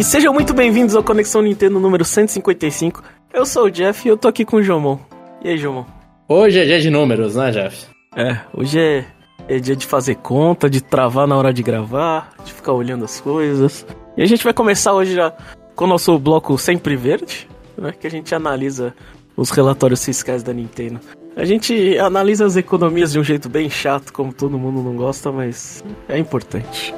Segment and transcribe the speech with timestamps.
[0.00, 3.02] E sejam muito bem-vindos ao Conexão Nintendo número 155.
[3.34, 4.98] Eu sou o Jeff e eu tô aqui com o Jomon.
[5.44, 5.84] E aí, Jomon?
[6.26, 7.86] Hoje é dia de números, né, Jeff?
[8.16, 9.04] É, hoje é,
[9.46, 13.20] é dia de fazer conta, de travar na hora de gravar, de ficar olhando as
[13.20, 13.86] coisas.
[14.16, 15.34] E a gente vai começar hoje já
[15.76, 18.94] com o nosso bloco Sempre Verde, né, que a gente analisa
[19.36, 20.98] os relatórios fiscais da Nintendo.
[21.36, 25.30] A gente analisa as economias de um jeito bem chato, como todo mundo não gosta,
[25.30, 26.94] mas é importante.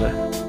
[0.00, 0.45] Né?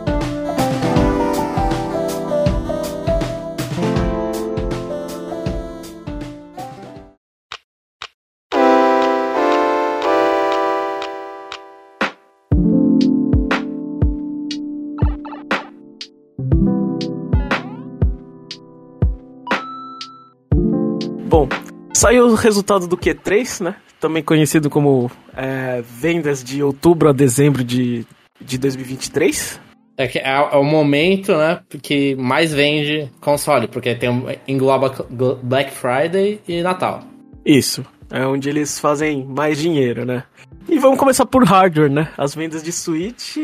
[21.98, 23.76] Saiu o resultado do Q3, né?
[24.00, 28.06] Também conhecido como é, vendas de outubro a dezembro de,
[28.40, 29.60] de 2023.
[29.98, 34.10] É, que é, é, o momento, né, que mais vende console, porque tem
[34.48, 35.08] engloba
[35.42, 37.04] Black Friday e Natal.
[37.44, 40.24] Isso, é onde eles fazem mais dinheiro, né?
[40.70, 42.10] E vamos começar por hardware, né?
[42.16, 43.38] As vendas de Switch.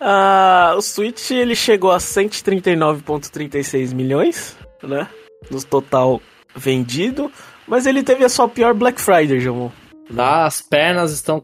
[0.00, 5.08] Ah, o Switch ele chegou a 139,36 milhões, né?
[5.50, 6.20] No total
[6.54, 7.32] vendido,
[7.66, 9.72] mas ele teve a sua pior Black Friday, João.
[10.16, 11.42] As pernas estão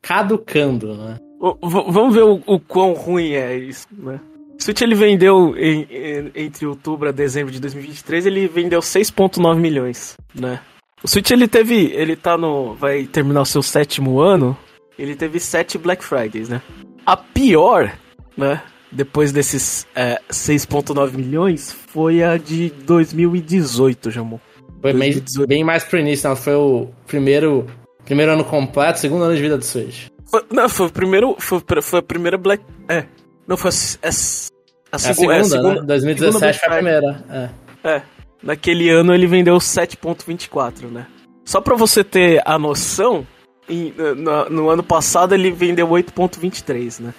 [0.00, 1.18] caducando, né?
[1.40, 4.20] O, vamos ver o, o, quão ruim é isso, né?
[4.58, 9.56] O Switch ele vendeu em, em, entre outubro a dezembro de 2023, ele vendeu 6.9
[9.56, 10.60] milhões, né?
[11.02, 14.56] O Switch ele teve, ele tá no, vai terminar o seu sétimo ano,
[14.98, 16.62] ele teve sete Black Fridays, né?
[17.04, 17.92] A pior,
[18.36, 18.62] né?
[18.90, 24.38] Depois desses é, 6.9 milhões, foi a de 2018, Jamon.
[24.84, 26.36] Foi bem, bem mais pro início, não.
[26.36, 27.66] Foi o primeiro,
[28.04, 30.08] primeiro ano completo, segundo ano de vida do Switch.
[30.26, 31.34] Foi, não, foi o primeiro.
[31.38, 32.62] Foi, foi a primeira Black.
[32.86, 33.06] É.
[33.48, 35.86] Não, foi a, a, a, segu, é a segunda, é, né?
[35.86, 37.24] 2017 foi a primeira.
[37.30, 37.88] É.
[37.88, 38.02] é.
[38.42, 41.06] Naquele ano ele vendeu 7,24, né?
[41.46, 43.26] Só pra você ter a noção,
[43.66, 47.14] em, no, no, ano passado ele vendeu 8,23, né?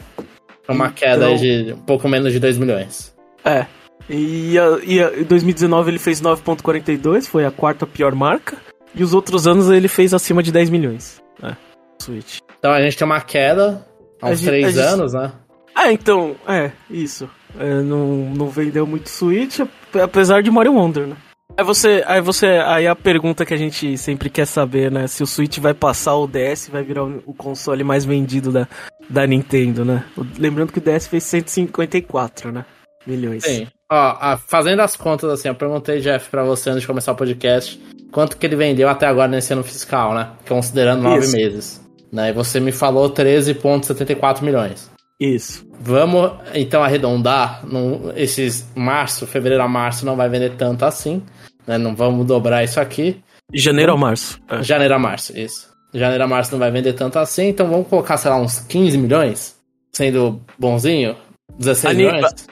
[0.69, 3.15] Uma queda então, de um pouco menos de 2 milhões.
[3.43, 3.65] É.
[4.09, 8.57] E, e em 2019 ele fez 9.42, foi a quarta pior marca.
[8.93, 11.21] E os outros anos ele fez acima de 10 milhões.
[11.43, 11.55] É,
[12.01, 12.39] Switch.
[12.59, 13.85] Então a gente tem uma queda
[14.21, 15.31] há uns 3 anos, né?
[15.75, 17.29] Ah, então, é, isso.
[17.59, 19.59] É, não, não vendeu muito Switch,
[20.01, 21.17] apesar de Mario Wonder, né?
[21.57, 25.07] Aí você, aí você, aí a pergunta que a gente sempre quer saber, né?
[25.07, 28.67] Se o Switch vai passar o DS, vai virar o console mais vendido da,
[29.09, 30.03] da Nintendo, né?
[30.37, 32.65] Lembrando que o DS fez 154, né?
[33.07, 33.43] Milhões.
[33.43, 33.67] Sim.
[33.91, 37.79] Ó, fazendo as contas assim, eu perguntei, Jeff, pra você antes de começar o podcast,
[38.11, 40.31] quanto que ele vendeu até agora nesse ano fiscal, né?
[40.47, 41.81] Considerando nove meses.
[42.11, 42.29] Né?
[42.29, 44.89] E você me falou 13,74 milhões.
[45.19, 45.65] Isso.
[45.79, 47.65] Vamos então arredondar.
[47.65, 51.21] Num, esses março, fevereiro a março, não vai vender tanto assim.
[51.67, 51.77] Né?
[51.77, 53.21] Não vamos dobrar isso aqui.
[53.53, 54.39] Janeiro a março.
[54.49, 54.63] É.
[54.63, 55.69] Janeiro a março, isso.
[55.93, 58.97] Janeiro a março não vai vender tanto assim, então vamos colocar, sei lá, uns 15
[58.97, 59.55] milhões?
[59.93, 61.15] Sendo bonzinho?
[61.57, 62.47] 16 a milhões?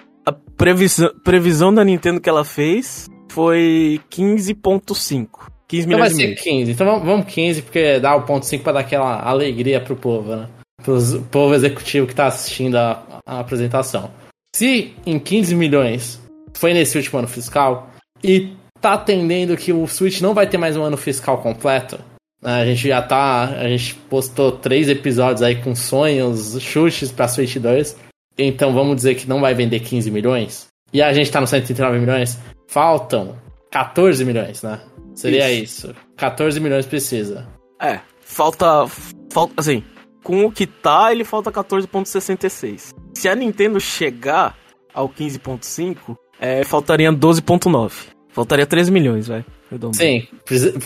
[0.57, 5.27] Previsão, previsão da Nintendo que ela fez foi 15.5.
[5.67, 6.71] 15 milhões então vai ser 15.
[6.71, 10.35] Então vamos, vamos 15, porque dá o ponto 5 pra dar aquela alegria pro povo,
[10.35, 10.47] né?
[10.83, 10.99] Pro
[11.31, 14.11] povo executivo que tá assistindo a, a apresentação.
[14.55, 16.21] Se em 15 milhões
[16.53, 17.89] foi nesse último ano fiscal
[18.23, 21.97] e tá atendendo que o Switch não vai ter mais um ano fiscal completo,
[22.41, 22.61] né?
[22.61, 23.45] a gente já tá.
[23.45, 27.97] A gente postou três episódios aí com sonhos, chutes pra Switch 2.
[28.37, 30.67] Então vamos dizer que não vai vender 15 milhões.
[30.91, 32.39] E a gente tá no 139 milhões.
[32.67, 33.37] Faltam
[33.71, 34.79] 14 milhões, né?
[35.15, 35.87] Seria isso.
[35.87, 35.95] isso.
[36.17, 37.47] 14 milhões precisa.
[37.81, 38.87] É, falta.
[39.31, 39.53] Falta.
[39.57, 39.83] Assim,
[40.23, 42.93] com o que tá, ele falta 14,66.
[43.13, 44.57] Se a Nintendo chegar
[44.93, 48.13] ao 15,5, é, faltaria 12,9.
[48.29, 49.45] Faltaria 13 milhões, vai.
[49.93, 50.27] Sim,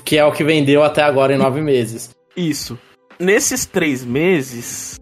[0.04, 2.16] que é o que vendeu até agora em 9 meses.
[2.36, 2.78] Isso.
[3.20, 4.98] Nesses 3 meses,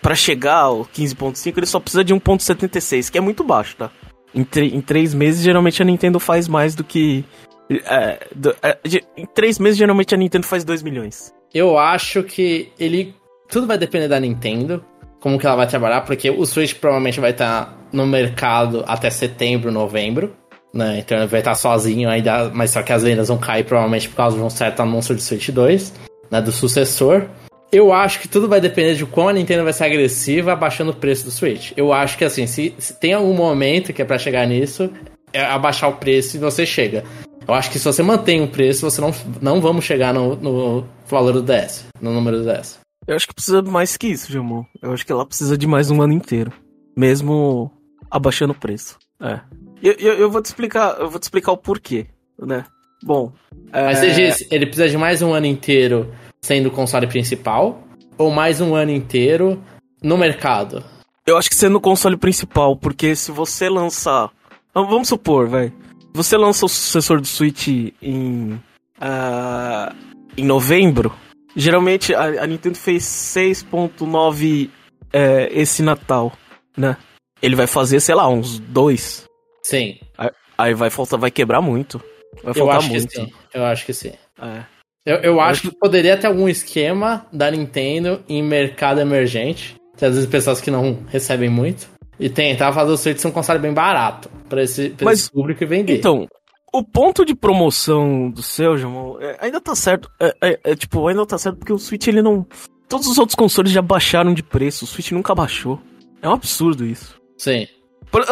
[0.00, 3.90] para chegar ao 15.5, ele só precisa de 1.76, que é muito baixo, tá?
[4.34, 7.24] Em, em três meses, geralmente a Nintendo faz mais do que.
[7.70, 8.78] É, do, é,
[9.16, 11.34] em três meses, geralmente a Nintendo faz 2 milhões.
[11.52, 13.14] Eu acho que ele.
[13.48, 14.84] Tudo vai depender da Nintendo,
[15.20, 19.72] como que ela vai trabalhar, porque o Switch provavelmente vai estar no mercado até setembro,
[19.72, 20.36] novembro.
[20.72, 20.98] Né?
[20.98, 24.16] Então ele vai estar sozinho ainda, mas só que as vendas vão cair provavelmente por
[24.16, 25.94] causa de um certo anúncio de Switch 2,
[26.30, 26.42] né?
[26.42, 27.26] Do sucessor.
[27.70, 30.96] Eu acho que tudo vai depender de como a Nintendo vai ser agressiva abaixando o
[30.96, 31.72] preço do Switch.
[31.76, 34.90] Eu acho que assim, se, se tem algum momento que é para chegar nisso,
[35.32, 37.04] é abaixar o preço e você chega.
[37.46, 40.86] Eu acho que se você mantém o preço, você não, não vamos chegar no, no
[41.06, 42.78] valor do DS, no número do DS.
[43.06, 44.64] Eu acho que precisa mais que isso, Jamon.
[44.82, 46.52] Eu acho que ela precisa de mais um ano inteiro.
[46.96, 47.70] Mesmo
[48.10, 48.98] abaixando o preço.
[49.20, 49.40] É.
[49.82, 52.06] Eu, eu, eu, vou te explicar, eu vou te explicar o porquê,
[52.38, 52.64] né?
[53.02, 53.32] Bom.
[53.72, 54.10] Mas é...
[54.10, 56.12] você diz, ele precisa de mais um ano inteiro
[56.48, 57.84] sendo o console principal?
[58.16, 59.62] Ou mais um ano inteiro
[60.02, 60.82] no mercado?
[61.26, 64.30] Eu acho que sendo o console principal, porque se você lançar.
[64.74, 65.70] Vamos supor, vai.
[66.14, 67.68] Você lança o sucessor do Switch
[68.00, 68.54] em.
[68.96, 69.94] Uh,
[70.38, 71.14] em novembro.
[71.54, 74.70] Geralmente a, a Nintendo fez 6.9
[75.12, 76.32] é, esse Natal,
[76.76, 76.96] né?
[77.42, 79.26] Ele vai fazer, sei lá, uns dois.
[79.62, 79.98] Sim.
[80.16, 82.02] Aí, aí vai faltar, vai quebrar muito.
[82.42, 83.08] Vai faltar eu acho muito.
[83.08, 83.32] Que sim.
[83.52, 84.12] Eu acho que sim.
[84.40, 84.77] É.
[85.08, 89.74] Eu, eu acho que poderia ter algum esquema da Nintendo em mercado emergente.
[89.96, 91.88] Tem às vezes pessoas que não recebem muito.
[92.20, 95.30] E tentar fazer o Switch ser um console bem barato para esse, pra Mas, esse
[95.30, 95.96] público e vender.
[95.96, 96.28] Então,
[96.74, 100.10] o ponto de promoção do seu, Jamal, é, ainda tá certo.
[100.20, 102.46] É, é, é, tipo, ainda tá certo porque o Switch ele não.
[102.86, 105.80] Todos os outros consoles já baixaram de preço, o Switch nunca baixou.
[106.20, 107.18] É um absurdo isso.
[107.38, 107.66] Sim.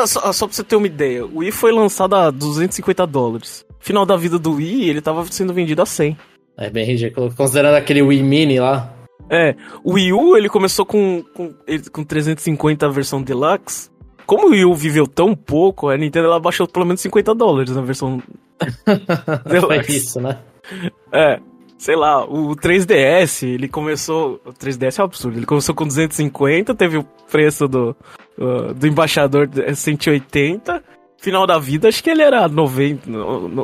[0.06, 3.64] Só, só pra você ter uma ideia, o Wii foi lançado a 250 dólares.
[3.80, 6.16] Final da vida do Wii, ele tava sendo vendido a 100.
[6.58, 8.92] É bem ridículo, considerando aquele Wii Mini lá.
[9.28, 9.54] É,
[9.84, 11.52] o Wii U ele começou com, com,
[11.92, 13.90] com 350 a versão Deluxe.
[14.24, 17.74] Como o Wii U viveu tão pouco, a Nintendo ela baixou pelo menos 50 dólares
[17.74, 18.22] na versão
[19.46, 19.84] Deluxe.
[19.84, 20.38] Foi isso, né?
[21.12, 21.40] É,
[21.78, 24.40] sei lá, o 3DS, ele começou.
[24.44, 27.96] O 3DS é um absurdo, ele começou com 250, teve o preço do,
[28.38, 30.82] uh, do embaixador 180.
[31.18, 33.10] Final da vida, acho que ele era 90,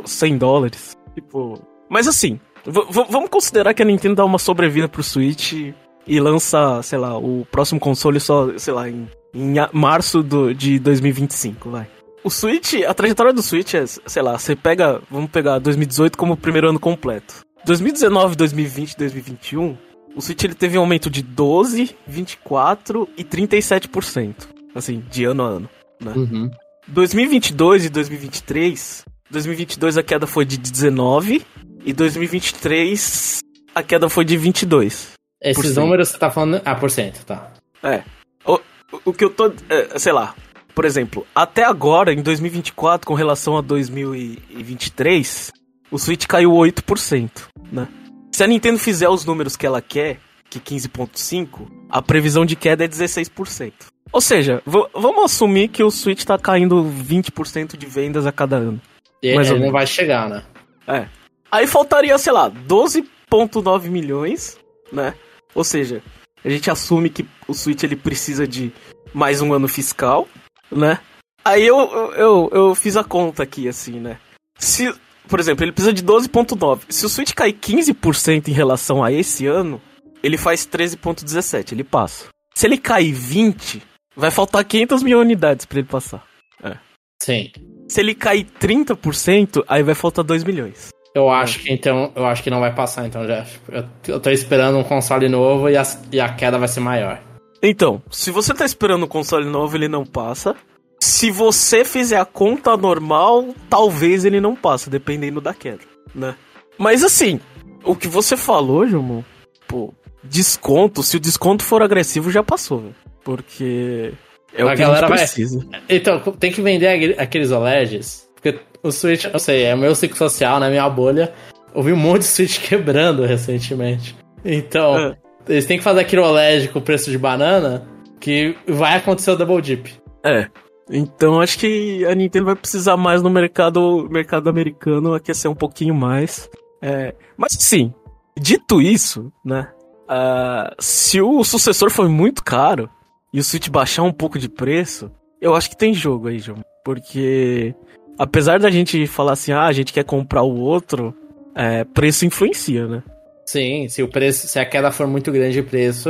[0.05, 0.97] 100 dólares.
[1.13, 1.59] Tipo.
[1.89, 5.73] Mas assim, vamos considerar que a Nintendo dá uma sobrevida pro Switch
[6.05, 10.79] e lança, sei lá, o próximo console só, sei lá, em, em março do, de
[10.79, 11.87] 2025, vai.
[12.23, 16.33] O Switch, a trajetória do Switch é, sei lá, você pega, vamos pegar 2018 como
[16.33, 17.41] o primeiro ano completo.
[17.65, 19.77] 2019, 2020, 2021,
[20.15, 24.35] o Switch ele teve um aumento de 12, 24 e 37%,
[24.73, 25.69] assim, de ano a ano,
[25.99, 26.13] né?
[26.15, 26.51] Uhum.
[26.87, 31.41] 2022 e 2023, 2022 a queda foi de 19
[31.85, 33.39] e 2023
[33.75, 35.13] a queda foi de 22.
[35.41, 36.61] Esses números você tá falando.
[36.63, 37.51] Ah, por cento, tá.
[37.83, 38.03] É.
[38.45, 38.59] O,
[39.05, 39.51] o que eu tô.
[39.69, 40.35] É, sei lá.
[40.73, 45.51] Por exemplo, até agora, em 2024, com relação a 2023,
[45.91, 47.29] o Switch caiu 8%,
[47.71, 47.87] né?
[48.31, 50.17] Se a Nintendo fizer os números que ela quer,
[50.49, 53.73] que 15.5, a previsão de queda é 16%.
[54.11, 58.81] Ou seja, vamos assumir que o Switch tá caindo 20% de vendas a cada ano.
[59.21, 60.43] E mas ele não vai chegar, né?
[60.87, 61.07] É.
[61.53, 64.57] Aí faltaria, sei lá, 12.9 milhões,
[64.91, 65.13] né?
[65.53, 66.01] Ou seja,
[66.43, 68.73] a gente assume que o Switch ele precisa de
[69.13, 70.27] mais um ano fiscal,
[70.71, 70.99] né?
[71.45, 71.77] Aí eu,
[72.15, 74.17] eu, eu fiz a conta aqui, assim, né?
[74.57, 74.91] Se,
[75.27, 76.85] por exemplo, ele precisa de 12.9.
[76.89, 79.79] Se o Switch cair 15% em relação a esse ano,
[80.23, 82.29] ele faz 13.17, ele passa.
[82.55, 83.79] Se ele cair 20,
[84.15, 86.25] vai faltar 500 mil unidades para ele passar.
[86.63, 86.79] É.
[87.21, 87.51] Sim.
[87.87, 90.91] Se ele cair 30%, aí vai faltar 2 milhões.
[91.15, 93.59] Eu acho que então, eu acho que não vai passar então, Jeff.
[93.71, 97.21] Eu, eu tô esperando um console novo e a, e a queda vai ser maior.
[97.61, 100.55] Então, se você tá esperando um console novo, ele não passa.
[100.99, 105.81] Se você fizer a conta normal, talvez ele não passe, dependendo da queda,
[106.15, 106.35] né?
[106.77, 107.39] Mas assim,
[107.83, 109.23] o que você falou, Jomo,
[109.67, 112.91] pô, desconto, se o desconto for agressivo, já passou.
[113.23, 114.13] Porque
[114.53, 115.65] é a o que a gente precisa.
[115.69, 115.81] Vai...
[115.89, 120.17] Então, tem que vender aqueles OLEDs, porque o Switch, eu sei, é o meu ciclo
[120.17, 121.33] social, na né, minha bolha.
[121.73, 124.15] Eu vi um monte de Switch quebrando recentemente.
[124.43, 125.17] Então, é.
[125.47, 127.87] eles têm que fazer aquele OLED com preço de banana,
[128.19, 129.93] que vai acontecer o Double Dip.
[130.23, 130.47] É.
[130.89, 135.95] Então acho que a Nintendo vai precisar mais no mercado, mercado americano aquecer um pouquinho
[135.95, 136.49] mais.
[136.81, 137.93] É, mas sim,
[138.37, 139.71] dito isso, né?
[140.03, 142.89] Uh, se o sucessor for muito caro
[143.33, 145.09] e o Switch baixar um pouco de preço,
[145.39, 146.61] eu acho que tem jogo aí, João.
[146.83, 147.73] Porque
[148.17, 151.13] apesar da gente falar assim, ah, a gente quer comprar o outro,
[151.55, 153.03] é, preço influencia, né?
[153.45, 156.09] Sim, se o preço, se a queda for muito grande de preço,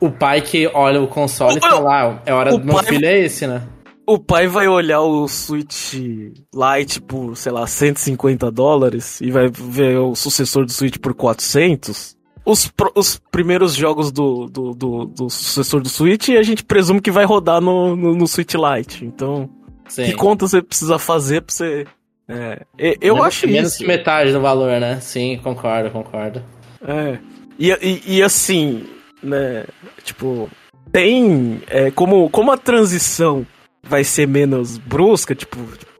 [0.00, 3.06] o pai que olha o console o, fala, lá, é hora do meu pai, filho
[3.06, 3.62] é esse, né?
[4.06, 9.98] O pai vai olhar o Switch Lite por, sei lá, 150 dólares e vai ver
[9.98, 12.14] o sucessor do Switch por 400.
[12.44, 17.10] Os, os primeiros jogos do, do, do, do sucessor do Switch a gente presume que
[17.10, 19.06] vai rodar no, no, no Switch Lite.
[19.06, 19.48] Então,
[19.88, 20.04] Sim.
[20.04, 21.86] Que conta você precisa fazer pra você.
[22.26, 22.64] É,
[23.00, 23.78] eu menos, acho menos isso.
[23.78, 24.98] que metade do valor, né?
[25.00, 26.42] Sim, concordo, concordo.
[26.86, 27.18] É.
[27.58, 28.86] E, e, e assim,
[29.22, 29.64] né?
[30.02, 30.48] Tipo,
[30.90, 31.60] tem.
[31.68, 33.46] É, como, como a transição
[33.82, 35.58] vai ser menos brusca, tipo,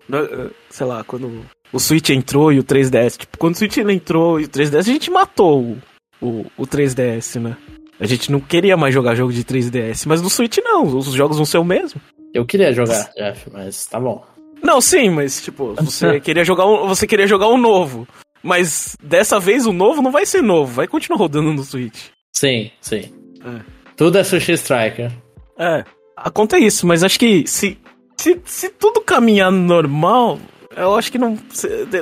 [0.08, 0.18] né,
[0.70, 3.18] sei lá, quando o Switch entrou e o 3DS.
[3.18, 5.78] Tipo, quando o Switch entrou e o 3DS, a gente matou o,
[6.22, 7.56] o, o 3DS, né?
[7.98, 11.36] A gente não queria mais jogar jogo de 3DS, mas no Switch não, os jogos
[11.36, 12.00] vão ser o mesmo.
[12.34, 14.24] Eu queria jogar, Jeff, mas tá bom.
[14.60, 18.08] Não, sim, mas tipo, você queria jogar um, você queria jogar um novo.
[18.42, 22.08] Mas dessa vez o novo não vai ser novo, vai continuar rodando no Switch.
[22.32, 23.10] Sim, sim.
[23.42, 23.60] É.
[23.96, 25.10] Tudo é Sushi Striker.
[25.58, 25.84] É,
[26.16, 27.78] a conta é isso, mas acho que se,
[28.18, 30.38] se, se tudo caminhar normal,
[30.76, 31.36] eu acho que não.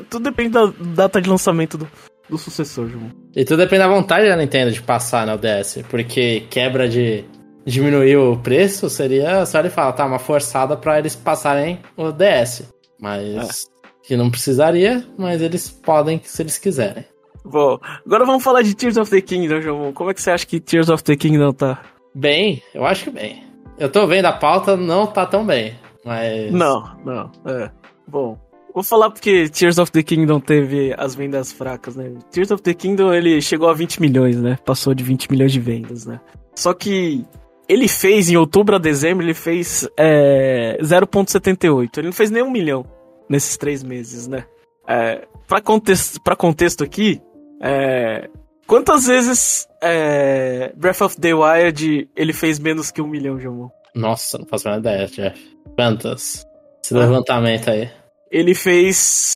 [0.09, 1.89] Tudo depende da data de lançamento do,
[2.29, 3.11] do sucessor, João.
[3.37, 7.25] E tudo depende da vontade da Nintendo de passar no DS, porque quebra de
[7.65, 12.65] diminuir o preço seria só ele falar, tá, uma forçada para eles passarem o DS.
[13.01, 14.07] Mas é.
[14.07, 17.05] que não precisaria, mas eles podem se eles quiserem.
[17.45, 19.93] Bom, agora vamos falar de Tears of the Kingdom, João.
[19.93, 21.83] Como é que você acha que Tears of the Kingdom tá?
[22.15, 23.43] Bem, eu acho que bem.
[23.79, 26.53] Eu tô vendo a pauta, não tá tão bem, mas.
[26.53, 27.71] Não, não, é.
[28.07, 28.39] Bom,
[28.75, 32.11] Vou falar porque Tears of the Kingdom teve as vendas fracas, né?
[32.31, 34.57] Tears of the Kingdom ele chegou a 20 milhões, né?
[34.65, 36.19] Passou de 20 milhões de vendas, né?
[36.55, 37.25] Só que
[37.73, 41.99] ele fez em outubro a dezembro, ele fez é, 0,78.
[41.99, 42.85] Ele não fez nem um milhão
[43.29, 44.45] nesses três meses, né?
[44.87, 47.21] É, pra, contexto, pra contexto aqui,
[47.61, 48.29] é,
[48.67, 53.69] quantas vezes é, Breath of the Wild ele fez menos que um milhão, Jamon?
[53.95, 55.57] Nossa, não faço a ideia, Jeff.
[55.77, 56.45] Quantas?
[56.85, 56.99] Esse ah.
[56.99, 57.91] levantamento aí
[58.33, 59.35] ele fez.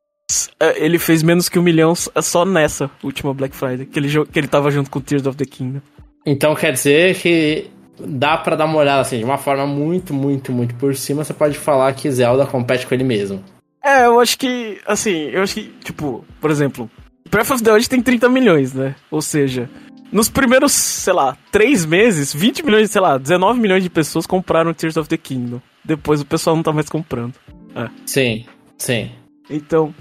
[0.58, 4.38] É, ele fez menos que um milhão só nessa última Black Friday, que ele, que
[4.38, 5.80] ele tava junto com Tears of the Kingdom.
[6.24, 10.52] Então quer dizer que dá para dar uma olhada assim, de uma forma muito, muito,
[10.52, 13.42] muito por cima, você pode falar que Zelda compete com ele mesmo.
[13.82, 16.90] É, eu acho que, assim, eu acho que, tipo, por exemplo,
[17.30, 18.96] Breath of the Wild tem 30 milhões, né?
[19.10, 19.70] Ou seja,
[20.10, 24.74] nos primeiros, sei lá, 3 meses, 20 milhões, sei lá, 19 milhões de pessoas compraram
[24.74, 25.60] Tears of the Kingdom.
[25.84, 27.34] Depois o pessoal não tá mais comprando.
[27.74, 27.88] É.
[28.04, 28.44] Sim.
[28.78, 29.10] Sim.
[29.48, 29.94] Então,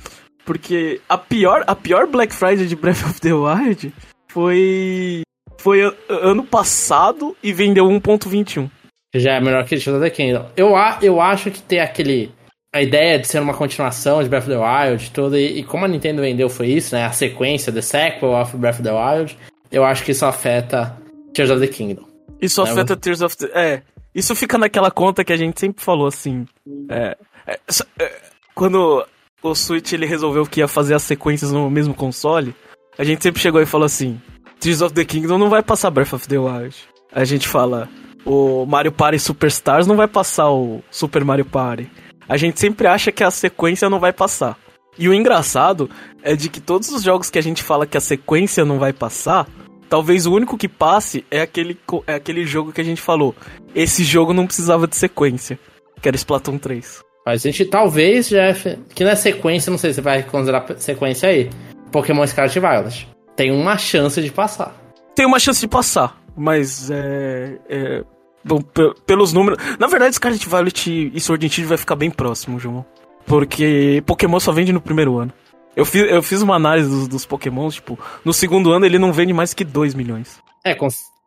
[0.44, 3.94] porque a pior, a pior Black Friday de Breath of the Wild
[4.30, 5.22] foi
[5.58, 8.70] foi ano passado e vendeu 1.21.
[9.16, 10.46] Já é melhor que Tears of the Kingdom.
[10.58, 12.32] Eu, eu acho que ter aquele
[12.74, 15.86] a ideia de ser uma continuação de Breath of the Wild, toda e, e, como
[15.86, 17.06] a Nintendo vendeu foi isso, né?
[17.06, 19.38] A sequência, The Sequel of Breath of the Wild.
[19.72, 20.98] Eu acho que isso afeta
[21.34, 22.04] Tears of the Kingdom.
[22.42, 22.70] Isso né?
[22.70, 23.50] afeta Tears of the...
[23.54, 23.82] É,
[24.14, 26.46] isso fica naquela conta que a gente sempre falou, assim...
[26.90, 27.60] É, é,
[28.00, 28.12] é
[28.54, 29.06] quando
[29.42, 32.56] o Switch ele resolveu que ia fazer as sequências no mesmo console,
[32.98, 34.20] a gente sempre chegou e falou assim:
[34.60, 36.76] Tears of the Kingdom não vai passar Breath of the Wild.
[37.12, 37.90] A gente fala:
[38.26, 41.90] o Mario Party Superstars não vai passar o Super Mario Party.
[42.28, 44.58] A gente sempre acha que a sequência não vai passar.
[44.98, 45.90] E o engraçado
[46.24, 48.94] é de que todos os jogos que a gente fala que a sequência não vai
[48.94, 49.48] passar,
[49.90, 53.36] talvez o único que passe é aquele, é aquele jogo que a gente falou.
[53.76, 55.60] Esse jogo não precisava de sequência,
[56.02, 57.04] que era Splatoon 3.
[57.26, 61.50] Mas a gente talvez, Jeff, que na sequência, não sei se vai considerar sequência aí,
[61.92, 63.15] Pokémon Scarlet Violet.
[63.36, 64.76] Tem uma chance de passar.
[65.16, 67.58] Tem uma chance de passar, mas é.
[67.70, 68.04] é
[68.44, 68.62] bom,
[69.06, 69.58] pelos números.
[69.80, 72.86] Na verdade, Scarlet Violet e Sword and Shield vai ficar bem próximo, João.
[73.26, 75.34] Porque Pokémon só vende no primeiro ano.
[75.76, 79.12] Eu fiz, eu fiz uma análise dos, dos Pokémons, tipo, no segundo ano ele não
[79.12, 80.40] vende mais que 2 milhões.
[80.64, 80.78] É,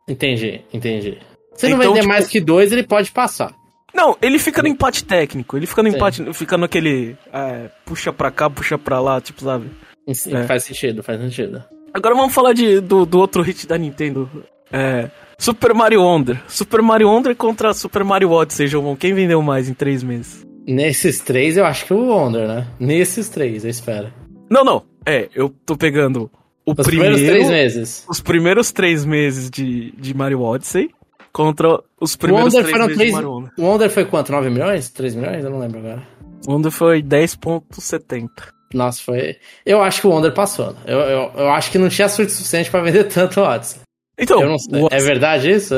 [0.07, 1.19] entendi, entendi.
[1.53, 2.07] Se então, não vender tipo...
[2.07, 3.53] mais que 2, ele pode passar.
[3.93, 5.57] Não, ele fica no empate técnico.
[5.57, 5.95] Ele fica no Sim.
[5.95, 7.17] empate, fica naquele.
[7.33, 9.69] É, puxa pra cá, puxa pra lá, tipo, sabe?
[10.13, 10.43] Sim, é.
[10.43, 11.63] Faz sentido, faz sentido.
[11.93, 14.29] Agora vamos falar de, do, do outro hit da Nintendo.
[14.71, 16.41] É, Super Mario Wonder.
[16.47, 18.95] Super Mario Wonder contra Super Mario Odyssey, João.
[18.95, 20.45] Quem vendeu mais em três meses?
[20.67, 22.67] Nesses três, eu acho que o Wonder, né?
[22.79, 24.13] Nesses três, eu espero.
[24.49, 24.83] Não, não.
[25.05, 26.29] É, eu tô pegando
[26.65, 28.05] o os primeiro, primeiros três meses.
[28.07, 30.91] Os primeiros três meses de, de Mario Odyssey
[31.31, 33.51] contra os primeiros Wonder três meses 3, de Wonder.
[33.57, 34.31] O Wonder foi quanto?
[34.31, 34.89] 9 milhões?
[34.89, 35.43] 3 milhões?
[35.43, 36.03] Eu não lembro agora.
[36.45, 38.29] O Wonder foi 10.70.
[38.73, 39.37] Nossa, foi...
[39.65, 40.75] Eu acho que o Wonder passou.
[40.85, 43.81] Eu, eu, eu acho que não tinha sorte suficiente para vender tanto Odyssey.
[44.17, 44.87] Então, Odyssey...
[44.91, 45.75] é verdade isso?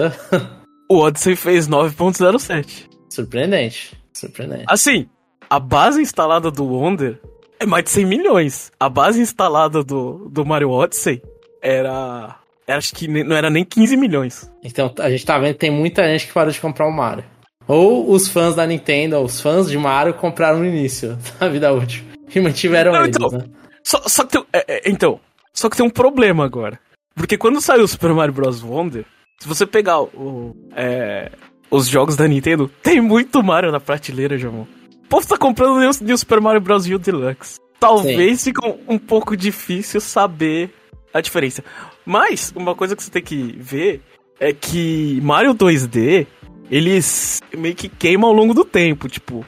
[0.89, 2.89] o Odyssey fez 9.07.
[3.09, 3.97] Surpreendente.
[4.13, 4.65] Surpreendente.
[4.67, 5.07] Assim,
[5.49, 7.19] a base instalada do Wonder
[7.59, 8.71] é mais de 100 milhões.
[8.79, 11.21] A base instalada do, do Mario Odyssey
[11.61, 12.35] era
[12.67, 14.51] acho que não era nem 15 milhões.
[14.63, 17.23] Então a gente tá vendo que tem muita gente que parou de comprar o Mario.
[17.67, 22.03] Ou os fãs da Nintendo, os fãs de Mario compraram no início da vida útil.
[22.33, 23.45] E mantiveram não, eles, então, né?
[23.83, 25.19] Só, só que tem, é, é, então,
[25.53, 26.79] só que tem um problema agora.
[27.15, 28.63] Porque quando saiu o Super Mario Bros.
[28.63, 29.05] Wonder,
[29.39, 31.31] se você pegar o, é,
[31.69, 34.65] os jogos da Nintendo, tem muito Mario na prateleira, Jamon.
[35.05, 36.87] O povo tá comprando o Super Mario Bros.
[36.87, 37.59] U Deluxe.
[37.79, 38.53] Talvez Sim.
[38.53, 40.69] fique um, um pouco difícil saber
[41.13, 41.63] a diferença.
[42.05, 44.01] Mas, uma coisa que você tem que ver
[44.39, 46.25] é que Mario 2D,
[46.69, 49.09] eles meio que queimam ao longo do tempo.
[49.09, 49.45] Tipo,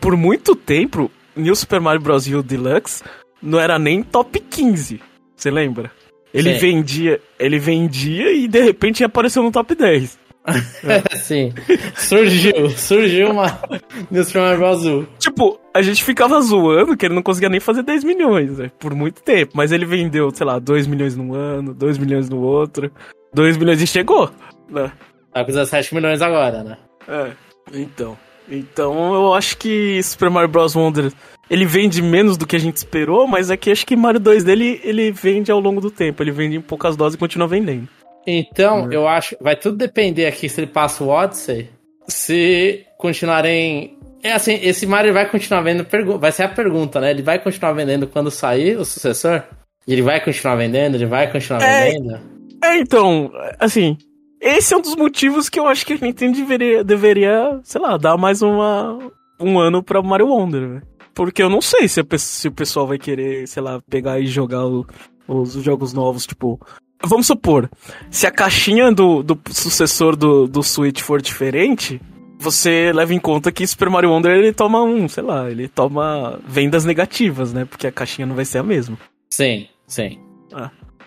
[0.00, 2.26] por muito tempo, New Super Mario Bros.
[2.26, 3.02] U Deluxe
[3.42, 5.00] não era nem top 15.
[5.34, 5.90] Você lembra?
[6.32, 6.60] Ele Sim.
[6.60, 10.18] vendia, ele vendia e de repente apareceu no top 10.
[11.16, 11.52] Sim.
[11.96, 13.60] Surgiu, surgiu uma
[14.10, 14.86] New Super Mario Bros.
[14.86, 15.08] U.
[15.18, 18.70] Tipo, a gente ficava zoando que ele não conseguia nem fazer 10 milhões, né?
[18.78, 19.52] Por muito tempo.
[19.54, 22.90] Mas ele vendeu, sei lá, 2 milhões num ano, 2 milhões no outro,
[23.34, 24.30] 2 milhões e chegou,
[24.68, 24.90] né?
[25.32, 26.78] Tá com 17 milhões agora, né?
[27.08, 27.30] É,
[27.72, 28.16] então.
[28.50, 30.74] Então eu acho que Super Mario Bros.
[30.74, 31.12] Wonder
[31.50, 34.44] ele vende menos do que a gente esperou, mas é que acho que Mario 2
[34.44, 36.22] dele ele vende ao longo do tempo.
[36.22, 37.88] Ele vende em poucas doses e continua vendendo.
[38.24, 39.36] Então, eu acho.
[39.40, 41.68] Vai tudo depender aqui se ele passa o Odyssey.
[42.06, 43.98] Se continuarem.
[44.22, 45.86] É assim, esse Mario vai continuar vendendo.
[46.18, 47.10] Vai ser a pergunta, né?
[47.10, 49.42] Ele vai continuar vendendo quando sair o sucessor?
[49.88, 50.94] Ele vai continuar vendendo?
[50.94, 51.90] Ele vai continuar É.
[51.90, 52.20] vendendo?
[52.62, 53.96] É, então, assim,
[54.40, 57.96] esse é um dos motivos que eu acho que a Nintendo deveria, deveria sei lá,
[57.96, 58.98] dar mais uma,
[59.38, 60.82] um ano pra Mario Wonder, né?
[61.14, 64.26] Porque eu não sei se, a se o pessoal vai querer, sei lá, pegar e
[64.26, 64.86] jogar o-
[65.28, 66.58] os jogos novos, tipo...
[67.02, 67.70] Vamos supor,
[68.10, 71.98] se a caixinha do, do sucessor do, do Switch for diferente,
[72.38, 76.38] você leva em conta que Super Mario Wonder ele toma um, sei lá, ele toma
[76.46, 77.64] vendas negativas, né?
[77.64, 78.98] Porque a caixinha não vai ser a mesma.
[79.30, 80.18] Sim, sim.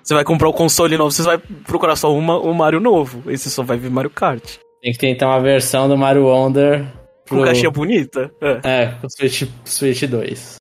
[0.03, 3.31] Você vai comprar o console novo, você vai procurar só uma, um Mario novo.
[3.31, 4.57] Esse só vai vir Mario Kart.
[4.81, 6.85] Tem que ter então uma versão do Mario Wonder.
[7.29, 8.29] Com caixinha bonita?
[8.41, 8.59] É.
[8.63, 10.55] É, com o Switch, Switch 2.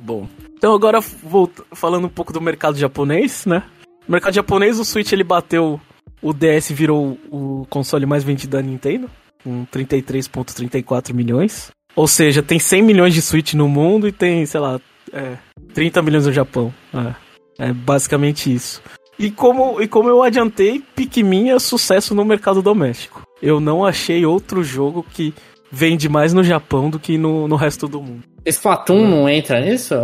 [0.00, 0.26] Bom.
[0.58, 3.62] Então agora, volta, falando um pouco do mercado japonês, né?
[4.06, 5.80] No mercado japonês, o Switch ele bateu...
[6.20, 9.08] O DS virou o console mais vendido da Nintendo.
[9.44, 11.70] Com 33,34 milhões.
[11.94, 14.80] Ou seja, tem 100 milhões de Switch no mundo e tem, sei lá,
[15.12, 15.36] é,
[15.72, 16.74] 30 milhões no Japão.
[16.92, 17.14] É,
[17.58, 18.82] é basicamente isso.
[19.18, 23.22] E como, e como eu adiantei, Pikmin é sucesso no mercado doméstico.
[23.40, 25.32] Eu não achei outro jogo que
[25.72, 28.22] vende mais no Japão do que no, no resto do mundo.
[28.44, 29.94] Splatoon não entra nisso?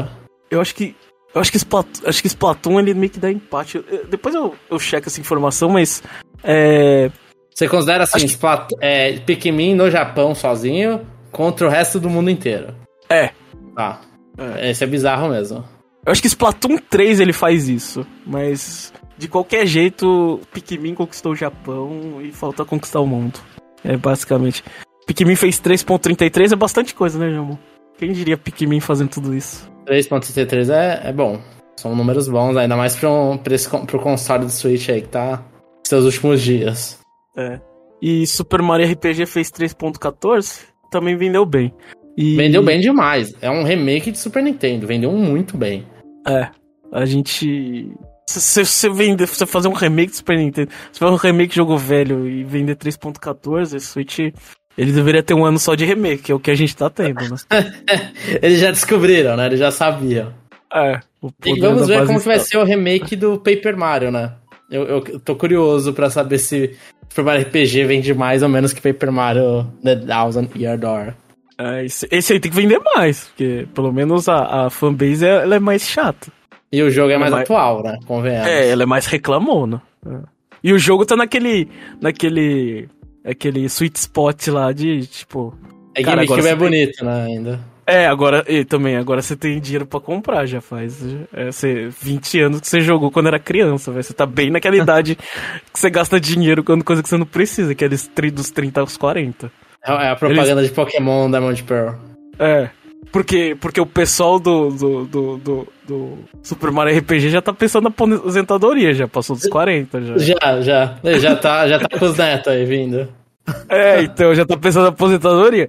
[0.51, 0.95] Eu acho que.
[1.35, 3.77] Eu acho que Splatoon, acho que Splatoon ele meio que dá empate.
[3.79, 6.03] Eu- depois eu, eu checo essa informação, mas.
[6.43, 7.11] É.
[7.55, 12.09] Você considera assim, Acho que- Splat- é, Pikmin no Japão sozinho contra o resto do
[12.09, 12.75] mundo inteiro?
[13.11, 13.31] É.
[13.77, 14.01] Tá.
[14.63, 15.63] Esse é bizarro mesmo.
[16.05, 18.07] Eu acho que Splatoon 3 ele faz isso.
[18.27, 18.93] Mas.
[19.17, 23.39] De qualquer jeito, Pikmin conquistou o Japão e falta conquistar o mundo.
[23.85, 24.65] É basicamente.
[25.07, 27.57] Pikmin fez 3.33, é bastante coisa, né, Jamon?
[27.99, 29.71] Quem diria Pikmin fazendo tudo isso?
[29.87, 31.41] 3.33 é, é bom.
[31.77, 35.09] São números bons, ainda mais pra, um, pra esse, pro console do Switch aí que
[35.09, 36.99] tá nos seus últimos dias.
[37.37, 37.61] É.
[38.01, 41.73] E Super Mario RPG fez 3.14, também vendeu bem.
[42.17, 42.37] E...
[42.37, 43.33] Vendeu bem demais.
[43.41, 44.87] É um remake de Super Nintendo.
[44.87, 45.87] Vendeu muito bem.
[46.27, 46.49] É,
[46.93, 47.91] a gente.
[48.29, 51.51] Se você vender, se você fazer um remake do Super Nintendo, se for um remake
[51.51, 54.19] de jogo velho e vender 3.14, esse Switch,
[54.79, 56.89] ele deveria ter um ano só de remake, que é o que a gente tá
[56.89, 57.37] tendo, né?
[58.41, 59.47] Eles já descobriram, né?
[59.47, 60.33] Eles já sabiam.
[60.73, 61.01] É.
[61.21, 64.33] O E vamos ver como que vai está- ser o remake do Paper Mario, né?
[64.71, 66.75] Eu, eu tô curioso pra saber se
[67.11, 71.13] Super Mario RPG vende mais ou menos que Paper Mario The Thousand Year Door.
[71.63, 75.43] É, esse, esse aí tem que vender mais, porque pelo menos a, a fanbase é-
[75.43, 76.33] ela é mais chata.
[76.73, 77.99] E o jogo é mais Mas- atual, né?
[78.07, 78.49] Convenhamos.
[78.49, 79.83] É, ela é mais reclamona.
[80.07, 80.19] É.
[80.65, 81.69] E o jogo tá naquele.
[82.01, 82.89] naquele.
[83.25, 85.55] aquele sweet spot lá de, tipo.
[85.95, 87.25] É Cara, agora é você tem- bonito, né?
[87.27, 87.61] Ainda.
[87.87, 88.45] É, agora.
[88.49, 91.05] E também, agora você tem dinheiro pra comprar, já faz.
[91.33, 94.03] É, você, 20 anos que você jogou quando era criança, velho.
[94.03, 95.17] Você tá bem naquela idade
[95.75, 98.51] que você gasta dinheiro quando coisa que você não precisa, que é dos 30 dos
[98.51, 99.51] 30 aos 40.
[99.85, 101.95] É é a propaganda de Pokémon Diamond Pearl.
[102.39, 102.71] É.
[103.11, 107.85] Porque, porque o pessoal do, do, do, do, do Super Mario RPG já tá pensando
[107.85, 110.19] na aposentadoria, já passou dos 40 já.
[110.19, 110.99] Já, já.
[111.05, 113.09] Ele Já tá, já tá com os netos aí vindo.
[113.69, 115.69] É, então já tá pensando na aposentadoria.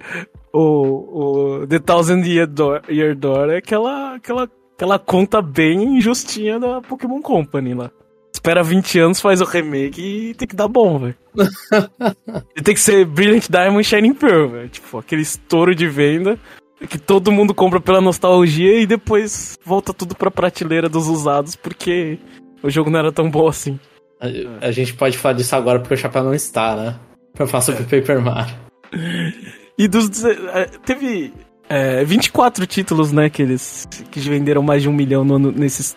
[0.52, 6.58] O, o The Thousand Year Door, Year Door é aquela, aquela, aquela conta bem injustinha
[6.60, 7.90] da Pokémon Company lá.
[8.44, 11.14] Espera 20 anos, faz o remake e tem que dar bom, velho.
[12.62, 14.68] tem que ser Brilliant Diamond Shining Pearl, velho.
[14.68, 16.38] Tipo, aquele estouro de venda
[16.90, 22.18] que todo mundo compra pela nostalgia e depois volta tudo pra prateleira dos usados porque
[22.62, 23.80] o jogo não era tão bom assim.
[24.20, 26.96] A, a gente pode falar disso agora porque o Chapéu não está, né?
[27.32, 28.54] Pra falar sobre Paper Mario.
[29.76, 30.22] E dos.
[30.22, 31.32] eh, Teve
[31.68, 33.28] é, 24 títulos, né?
[33.28, 35.96] Que eles que venderam mais de um milhão no nesses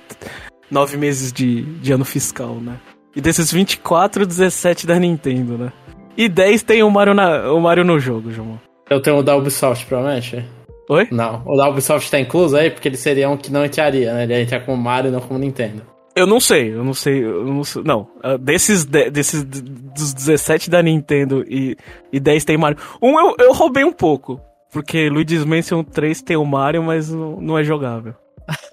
[0.69, 2.77] nove meses de, de ano fiscal, né?
[3.15, 5.71] E desses 24, 17 da Nintendo, né?
[6.15, 8.60] E 10 tem o Mario, na, o Mario no jogo, João.
[8.89, 10.43] Eu tenho o da Ubisoft, provavelmente?
[10.89, 11.08] Oi?
[11.12, 11.43] Não.
[11.45, 12.69] O da Ubisoft tá incluso aí?
[12.71, 14.23] Porque ele seria um que não entraria, né?
[14.23, 15.82] Ele ia entrar como Mario e não como Nintendo.
[16.15, 17.84] Eu não sei, eu não sei, eu não sei.
[17.84, 21.77] Não, ah, desses, de- desses dos 17 da Nintendo e,
[22.12, 22.77] e 10 tem Mario.
[22.99, 24.39] Um eu, eu roubei um pouco,
[24.73, 28.15] porque Luigi's Mansion 3 tem o Mario, mas não, não é jogável.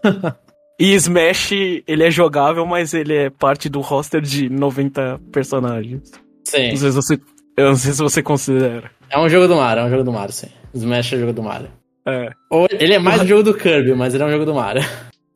[0.79, 1.53] e Smash,
[1.87, 6.11] ele é jogável, mas ele é parte do roster de 90 personagens.
[6.45, 6.71] Sim.
[6.73, 7.21] Às vezes você,
[7.57, 8.91] Eu não sei se você considera.
[9.09, 10.49] É um jogo do Mario, é um jogo do Mario, sim.
[10.75, 11.69] Smash é um jogo do Mario.
[12.07, 12.31] É.
[12.51, 14.83] Ou ele é mais um jogo do Kirby, mas ele é um jogo do Mario.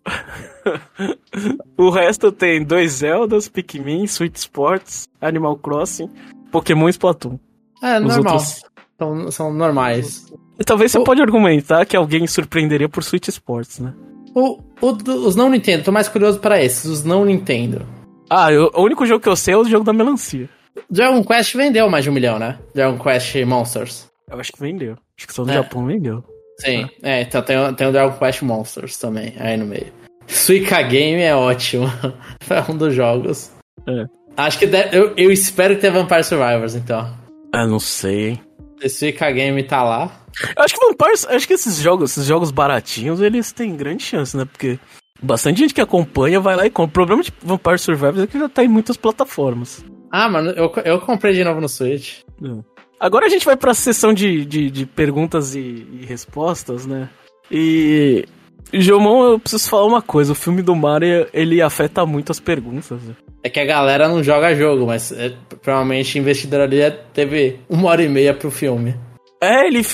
[1.79, 6.11] o resto tem dois Zeldas, Pikmin, Sweet Sports, Animal Crossing,
[6.51, 7.39] Pokémon e Splatoon.
[7.83, 8.35] É, Os normal.
[8.35, 8.63] Outros...
[8.99, 10.27] São, são normais.
[10.67, 11.05] Talvez você o...
[11.05, 13.95] pode argumentar que alguém surpreenderia por Switch Sports, né?
[14.39, 17.85] O, o, os não Nintendo, tô mais curioso para esses, os não Nintendo.
[18.31, 20.49] Ah, eu, o único jogo que eu sei é o jogo da melancia.
[20.89, 22.57] Dragon Quest vendeu mais de um milhão, né?
[22.73, 24.07] Dragon Quest Monsters.
[24.31, 24.97] Eu acho que vendeu.
[25.17, 25.55] Acho que só no é.
[25.55, 26.23] Japão vendeu.
[26.61, 29.87] Sim, é, então tem, tem o Dragon Quest Monsters também, aí no meio.
[30.29, 31.87] Suica Game é ótimo.
[32.49, 33.51] é um dos jogos.
[33.89, 34.05] É.
[34.37, 37.13] Acho que deve, eu, eu espero que tenha Vampire Survivors, então.
[37.53, 38.41] Ah, não sei, hein?
[38.87, 40.25] Suica Game tá lá.
[40.57, 44.37] Eu acho que Vampire, acho que esses jogos, esses jogos baratinhos, eles têm grande chance,
[44.37, 44.45] né?
[44.45, 44.79] Porque
[45.23, 46.89] bastante gente que acompanha vai lá e compra.
[46.89, 49.85] O problema de Vampire Survivors é que já tá em muitas plataformas.
[50.11, 52.21] Ah, mano, eu, eu comprei de novo no Switch.
[52.43, 52.79] É.
[53.01, 57.09] Agora a gente vai pra sessão de, de, de perguntas e, e, respostas, né?
[57.51, 58.27] E.
[58.73, 63.01] Jomon, eu preciso falar uma coisa: o filme do Mario ele afeta muito as perguntas.
[63.43, 66.79] É que a galera não joga jogo, mas é, provavelmente o investidor ali
[67.13, 68.95] teve uma hora e meia pro filme.
[69.41, 69.85] É, ele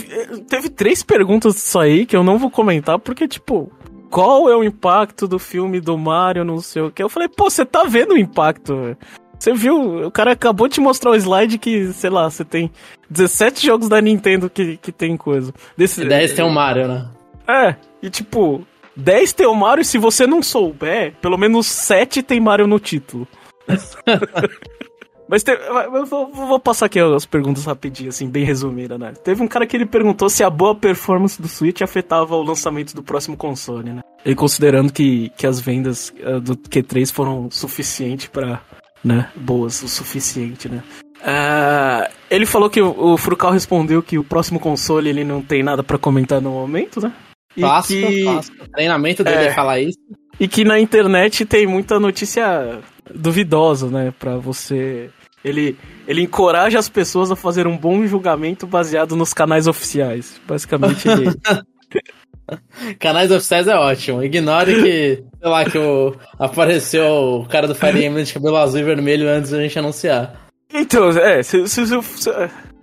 [0.49, 3.71] teve três perguntas disso aí que eu não vou comentar porque, tipo,
[4.11, 7.03] qual é o impacto do filme do Mario, não sei o que.
[7.03, 8.97] Eu falei, pô, você tá vendo o impacto,
[9.39, 10.07] Você viu?
[10.07, 12.71] O cara acabou de mostrar o slide que, sei lá, você tem
[13.11, 15.53] 17 jogos da Nintendo que, que tem coisa.
[15.77, 17.09] Desse, e 10 tem o Mario, né?
[17.47, 22.23] É, e tipo, 10 tem o Mario e se você não souber, pelo menos 7
[22.23, 23.27] tem Mario no título.
[25.27, 29.15] Mas te, eu vou, vou, passar aqui as perguntas rapidinho, assim, bem resumida, né?
[29.25, 32.95] Teve um cara que ele perguntou se a boa performance do Switch afetava o lançamento
[32.95, 34.03] do próximo console, né?
[34.23, 38.61] Ele considerando que, que as vendas uh, do Q3 foram suficiente para
[39.05, 39.31] né?
[39.37, 40.83] Boas, o suficiente, né?
[41.21, 45.63] Uh, ele falou que o, o Frucal respondeu que o próximo console ele não tem
[45.63, 47.13] nada para comentar no momento, né?
[47.57, 48.25] E que...
[48.27, 49.99] O treinamento dele é, é falar isso.
[50.39, 52.81] E que na internet tem muita notícia
[53.15, 54.13] duvidosa, né?
[54.19, 55.11] Pra você.
[55.45, 55.77] Ele,
[56.09, 60.41] ele encoraja as pessoas a fazer um bom julgamento baseado nos canais oficiais.
[60.47, 61.31] Basicamente, ele.
[62.99, 64.23] Canais oficiais é ótimo.
[64.23, 68.81] Ignore que, sei lá, que o, apareceu o cara do Fire Emblem de cabelo azul
[68.81, 70.45] e vermelho antes da gente anunciar.
[70.71, 72.31] Então, é, se, se, se, se,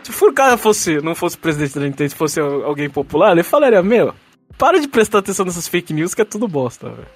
[0.04, 3.84] se o cara fosse, não fosse presidente da Nintendo, se fosse alguém popular, ele falaria,
[3.84, 4.14] meu,
[4.58, 7.08] para de prestar atenção nessas fake news que é tudo bosta, velho.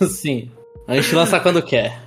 [0.00, 0.06] É.
[0.06, 0.50] Sim.
[0.86, 2.02] A gente lança quando quer.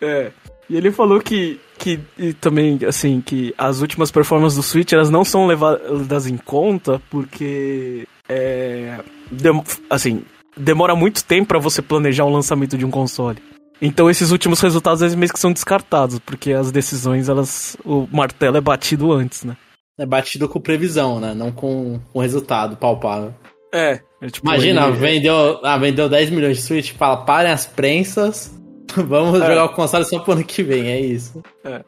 [0.00, 0.30] É.
[0.68, 1.98] E ele falou que, que
[2.40, 8.06] também, assim, que as últimas performances do Switch, elas não são levadas em conta porque,
[8.28, 10.24] é, dem assim,
[10.56, 13.38] demora muito tempo para você planejar o lançamento de um console.
[13.80, 18.56] Então esses últimos resultados, eles meio que são descartados, porque as decisões, elas, o martelo
[18.56, 19.56] é batido antes, né?
[19.98, 21.34] É batido com previsão, né?
[21.34, 23.34] Não com o resultado palpável.
[23.72, 24.00] É.
[24.20, 24.96] é tipo, Imagina, ele...
[24.96, 28.54] vendeu, ah, vendeu 10 milhões de Switch, fala, parem as prensas,
[28.96, 29.46] vamos é.
[29.46, 31.42] jogar o console só pro ano que vem, é isso.
[31.64, 31.82] É.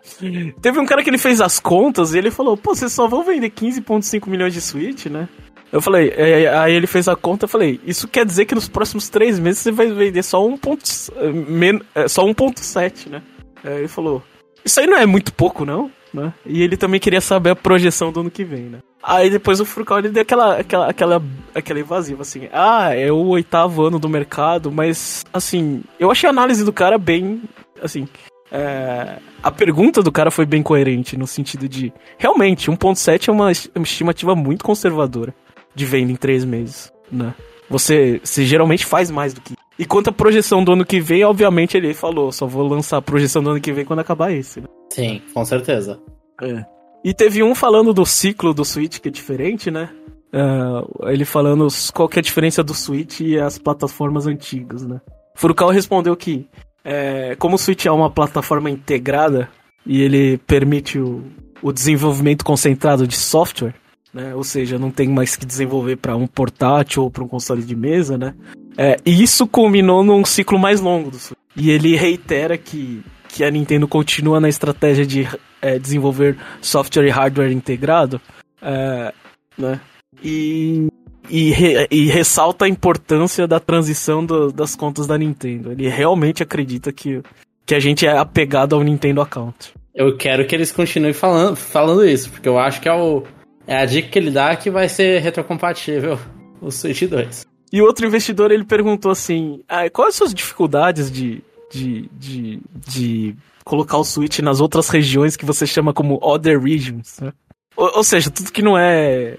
[0.60, 3.24] Teve um cara que ele fez as contas e ele falou, pô, vocês só vão
[3.24, 5.28] vender 15.5 milhões de Switch, né?
[5.70, 8.54] Eu falei, é, é, aí ele fez a conta, eu falei, isso quer dizer que
[8.54, 13.22] nos próximos três meses você vai vender só 1.7, é, só 1.7, né?
[13.62, 14.22] Aí ele falou,
[14.64, 15.90] isso aí não é muito pouco, não?
[16.12, 16.32] Né?
[16.46, 18.78] E ele também queria saber a projeção do ano que vem, né?
[19.02, 21.22] Aí depois o Furcal ele deu aquela, aquela, aquela,
[21.54, 22.48] aquela evasiva, assim.
[22.52, 26.98] Ah, é o oitavo ano do mercado, mas, assim, eu achei a análise do cara
[26.98, 27.42] bem,
[27.82, 28.08] assim...
[28.50, 31.92] É, a pergunta do cara foi bem coerente, no sentido de...
[32.16, 35.34] Realmente, 1.7 é uma estimativa muito conservadora
[35.74, 37.34] de venda em três meses, né?
[37.70, 39.54] Você, você geralmente faz mais do que.
[39.78, 43.02] E quanto à projeção do ano que vem, obviamente ele falou, só vou lançar a
[43.02, 44.66] projeção do ano que vem quando acabar esse, né?
[44.90, 46.00] Sim, com certeza.
[46.42, 46.64] É.
[47.04, 49.90] E teve um falando do ciclo do Switch, que é diferente, né?
[50.32, 55.00] Uh, ele falando qual que é a diferença do Switch e as plataformas antigas, né?
[55.34, 56.46] Furukawa respondeu que,
[56.84, 59.48] é, como o Switch é uma plataforma integrada
[59.86, 61.22] e ele permite o,
[61.62, 63.74] o desenvolvimento concentrado de software,
[64.12, 64.34] né?
[64.34, 67.76] Ou seja, não tem mais que desenvolver para um portátil ou para um console de
[67.76, 68.34] mesa, né?
[68.76, 71.38] É, e isso culminou num ciclo mais longo do Switch.
[71.56, 75.28] E ele reitera que que a Nintendo continua na estratégia de
[75.60, 78.20] é, desenvolver software e hardware integrado,
[78.62, 79.12] é,
[79.56, 79.80] né?
[80.22, 80.88] E,
[81.28, 85.72] e, re, e, ressalta a importância da transição do, das contas da Nintendo.
[85.72, 87.22] Ele realmente acredita que,
[87.64, 89.74] que a gente é apegado ao Nintendo Account.
[89.94, 93.24] Eu quero que eles continuem falando, falando isso, porque eu acho que é, o,
[93.66, 96.18] é a dica que ele dá que vai ser retrocompatível
[96.60, 97.46] o Switch 2.
[97.72, 103.36] E outro investidor ele perguntou assim: ah, quais as suas dificuldades de, De, de, de
[103.64, 107.32] colocar o Switch nas outras regiões que você chama como Other Regions, né?
[107.76, 109.36] Ou, ou seja, tudo que não é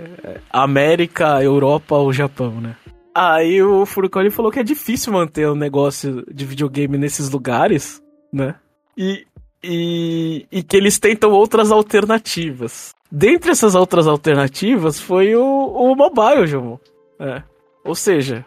[0.51, 2.75] América, Europa ou Japão, né?
[3.13, 8.01] Aí o Furukoni falou que é difícil manter o um negócio de videogame nesses lugares,
[8.31, 8.55] né?
[8.97, 9.25] E,
[9.63, 12.93] e, e que eles tentam outras alternativas.
[13.11, 16.79] Dentre essas outras alternativas foi o, o mobile, João.
[17.19, 17.43] É.
[17.83, 18.45] Ou seja,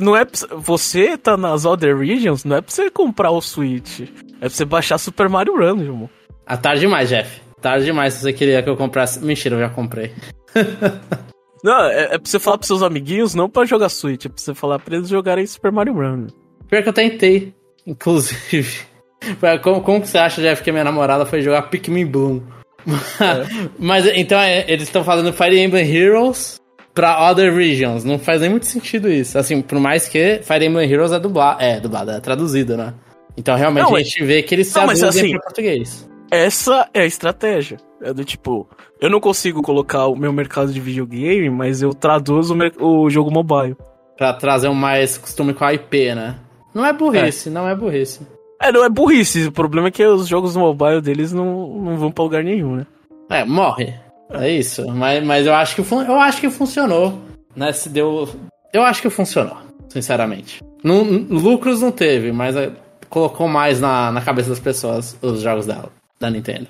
[0.00, 4.40] não é você tá nas other regions, não é pra você comprar o Switch, é
[4.40, 6.10] pra você baixar Super Mario Run, João.
[6.46, 7.40] Ah, tarde demais, Jeff.
[7.60, 9.24] Tarde demais se você queria que eu comprasse.
[9.24, 10.12] Mentira, eu já comprei.
[11.62, 14.38] não, é, é pra você falar pros seus amiguinhos, não pra jogar Switch, é pra
[14.38, 16.26] você falar pra eles jogarem Super Mario Run.
[16.68, 17.54] Pior que eu tentei,
[17.86, 18.92] inclusive.
[19.62, 22.40] Como, como que você acha, Jeff, que a minha namorada foi jogar Pikmin Bloom?
[23.20, 23.70] É.
[23.78, 26.60] Mas então é, eles estão fazendo Fire Emblem Heroes
[26.94, 28.04] pra Other Regions.
[28.04, 29.38] Não faz nem muito sentido isso.
[29.38, 32.94] Assim, por mais que Fire Emblem Heroes é dublado, é dublado, é traduzido, né?
[33.36, 36.08] Então realmente não, a gente vê que eles se abusam assim, português.
[36.30, 37.78] Essa é a estratégia.
[38.00, 38.68] É do tipo,
[39.00, 43.30] eu não consigo colocar o meu mercado de videogame, mas eu traduzo o, o jogo
[43.30, 43.76] mobile.
[44.16, 46.36] Pra trazer um mais costume com a IP, né?
[46.74, 47.52] Não é burrice, é.
[47.52, 48.26] não é burrice.
[48.60, 49.46] É, não é burrice.
[49.46, 52.86] O problema é que os jogos mobile deles não, não vão pra lugar nenhum, né?
[53.30, 53.94] É, morre.
[54.34, 54.86] É isso.
[54.88, 57.20] Mas, mas eu, acho que, eu acho que funcionou.
[57.54, 57.72] Né?
[57.72, 58.28] Se deu.
[58.72, 60.62] Eu acho que funcionou, sinceramente.
[60.82, 62.72] Não, lucros não teve, mas é,
[63.08, 66.66] colocou mais na, na cabeça das pessoas os jogos dela, da Nintendo.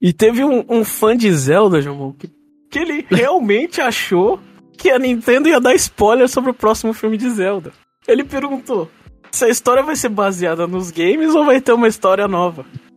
[0.00, 2.30] E teve um, um fã de Zelda, João, que,
[2.70, 4.40] que ele realmente achou
[4.78, 7.72] que a Nintendo ia dar spoiler sobre o próximo filme de Zelda.
[8.06, 8.88] Ele perguntou:
[9.30, 12.64] se a história vai ser baseada nos games ou vai ter uma história nova?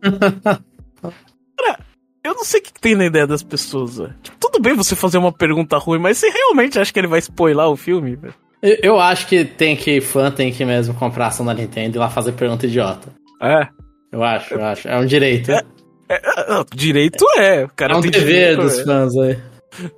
[1.58, 1.80] Cara,
[2.24, 3.96] eu não sei o que tem na ideia das pessoas.
[4.22, 7.18] Tipo, tudo bem você fazer uma pergunta ruim, mas você realmente acha que ele vai
[7.18, 8.16] spoiler o filme?
[8.16, 8.34] Véio?
[8.62, 11.98] Eu, eu acho que tem que fã tem que mesmo comprar ação da Nintendo e
[11.98, 13.12] lá fazer pergunta idiota.
[13.40, 13.66] É.
[14.12, 14.88] Eu acho, eu acho.
[14.88, 15.50] É um direito.
[15.50, 15.62] É,
[16.08, 17.64] é, é direito é.
[17.64, 19.38] O cara é um dever dos fãs aí.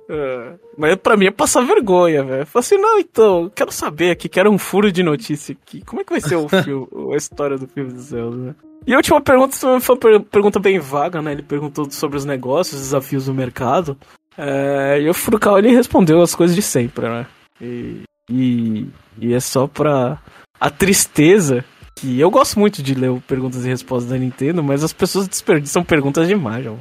[0.09, 2.45] É, mas pra mim é passar vergonha, velho.
[2.45, 5.81] Falei assim, não, então, quero saber aqui, quero um furo de notícia aqui.
[5.81, 8.55] Como é que vai ser o filme, a história do filme do Zelda, né?
[8.87, 11.31] E a última pergunta foi uma pergunta bem vaga, né?
[11.31, 13.97] Ele perguntou sobre os negócios, os desafios do mercado.
[14.37, 17.25] É, e o Furukawa, ele respondeu as coisas de sempre, né?
[17.59, 18.87] E, e,
[19.19, 20.19] e é só pra...
[20.59, 24.93] A tristeza que eu gosto muito de ler perguntas e respostas da Nintendo, mas as
[24.93, 26.75] pessoas desperdiçam perguntas demais, ó.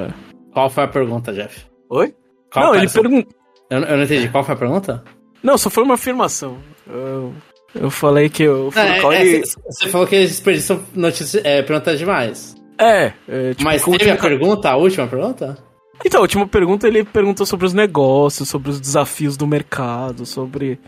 [0.00, 0.10] É.
[0.52, 1.66] Qual foi a pergunta, Jeff?
[1.90, 2.14] Oi?
[2.52, 3.32] Qual não, ele perguntou.
[3.70, 4.28] Eu, eu, não entendi.
[4.28, 5.04] Qual foi a pergunta?
[5.42, 6.58] Não, só foi uma afirmação.
[6.86, 7.32] Eu,
[7.74, 9.12] eu falei que o Furcal.
[9.12, 12.56] É, é, Você falou que eles desperdiçam notícias, é, perguntas demais.
[12.78, 13.12] É.
[13.28, 14.14] é tipo, Mas teve última...
[14.14, 15.58] a pergunta, a última pergunta?
[16.04, 20.80] Então, a última pergunta ele perguntou sobre os negócios, sobre os desafios do mercado, sobre.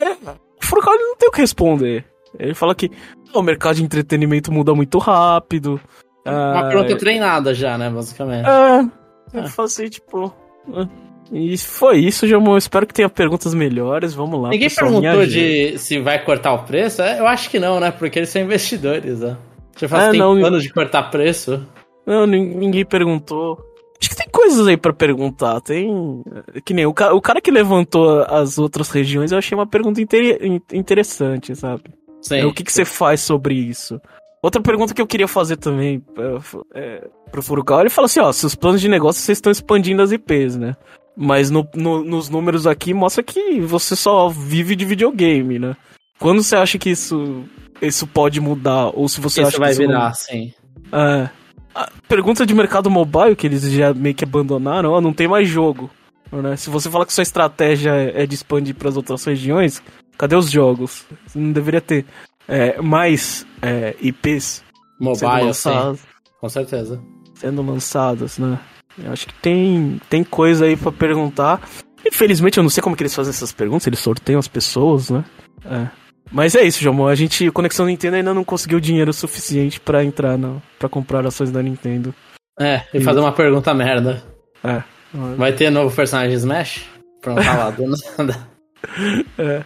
[0.00, 2.04] É, o Furcal não tem o que responder.
[2.38, 2.90] Ele fala que
[3.34, 5.80] o mercado de entretenimento muda muito rápido.
[6.24, 6.70] Uma é...
[6.70, 8.46] pergunta treinada já, né, basicamente.
[8.46, 9.38] É.
[9.38, 9.48] Eu é.
[9.48, 10.32] falo assim, tipo.
[10.72, 11.09] É.
[11.32, 12.56] E foi isso, Jamon.
[12.56, 14.12] Espero que tenha perguntas melhores.
[14.14, 14.48] Vamos lá.
[14.50, 17.02] Ninguém pessoal, perguntou de se vai cortar o preço?
[17.02, 17.90] É, eu acho que não, né?
[17.90, 19.36] Porque eles são investidores, né?
[19.78, 21.64] Já faz é, tem não, planos de cortar preço?
[22.06, 23.58] Não, ninguém perguntou.
[24.00, 25.60] Acho que tem coisas aí para perguntar.
[25.60, 26.22] Tem.
[26.64, 30.00] Que nem o cara, o cara que levantou as outras regiões, eu achei uma pergunta
[30.00, 30.38] inter...
[30.72, 31.84] interessante, sabe?
[32.20, 32.40] Sim.
[32.40, 34.00] É, o que, que você faz sobre isso?
[34.42, 38.32] Outra pergunta que eu queria fazer também é, é, pro Furukawa, ele fala assim, ó,
[38.32, 40.76] seus planos de negócio vocês estão expandindo as IPs, né?
[41.22, 45.76] Mas no, no, nos números aqui mostra que você só vive de videogame, né?
[46.18, 47.44] Quando você acha que isso,
[47.82, 48.86] isso pode mudar?
[48.94, 50.14] Ou se você isso acha vai que isso virar, não...
[50.14, 50.54] sim.
[50.90, 51.28] É.
[51.74, 55.46] A pergunta de mercado mobile, que eles já meio que abandonaram, ó, não tem mais
[55.46, 55.90] jogo.
[56.32, 56.56] Né?
[56.56, 59.82] Se você falar que sua estratégia é de expandir para as outras regiões,
[60.16, 61.04] cadê os jogos?
[61.26, 62.06] Você não deveria ter
[62.48, 64.64] é, mais é, IPs
[64.98, 65.68] mobile, sim.
[66.40, 66.98] Com certeza.
[67.34, 68.58] Sendo lançadas, né?
[68.98, 71.60] Eu acho que tem, tem coisa aí para perguntar.
[72.06, 75.24] Infelizmente, eu não sei como que eles fazem essas perguntas, eles sorteiam as pessoas, né?
[75.64, 75.88] É.
[76.32, 77.06] Mas é isso, João.
[77.06, 80.38] A gente, Conexão Nintendo ainda não conseguiu dinheiro suficiente para entrar
[80.78, 82.14] para comprar ações da Nintendo.
[82.58, 84.22] É, e, e fazer uma pergunta merda.
[84.62, 84.82] É.
[85.36, 86.84] Vai ter novo personagem Smash?
[87.20, 88.48] Pronto, tá lá, do nada.
[89.36, 89.62] É.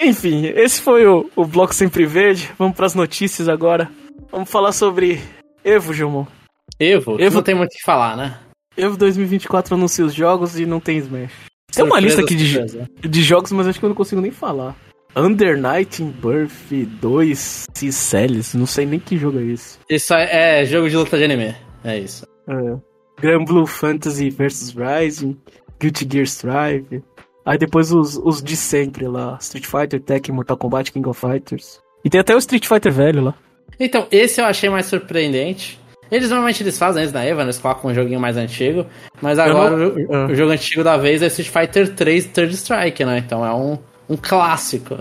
[0.00, 2.50] Enfim, esse foi o, o Bloco Sempre Verde.
[2.56, 3.90] Vamos para as notícias agora.
[4.30, 5.20] Vamos falar sobre
[5.64, 6.26] Evo, João.
[6.82, 7.16] Evo?
[7.20, 8.38] Evo não tem muito o que falar, né?
[8.76, 11.32] Evo 2024 anuncia os jogos e não tem Smash.
[11.72, 14.76] Tem uma lista aqui de, de jogos, mas acho que eu não consigo nem falar.
[15.14, 19.78] Under Night in Birth 2 Ciceles, não sei nem que jogo é esse.
[19.88, 22.26] Isso é, é jogo de luta de anime, é isso.
[22.48, 22.76] É.
[23.20, 25.36] Grand Blue Fantasy vs Rising,
[25.78, 27.02] Guilty Gear Strive.
[27.44, 31.80] Aí depois os, os de sempre lá, Street Fighter, Tekken, Mortal Kombat, King of Fighters.
[32.04, 33.34] E tem até o Street Fighter velho lá.
[33.78, 35.78] Então, esse eu achei mais surpreendente.
[36.12, 38.84] Eles normalmente eles fazem isso na Eva, eles colocam um joguinho mais antigo.
[39.22, 39.88] Mas agora não...
[39.88, 40.26] o, ah.
[40.26, 43.16] o, jogo antigo da vez é Street Fighter 3 Third Strike, né?
[43.16, 43.78] Então é um,
[44.10, 44.98] um clássico.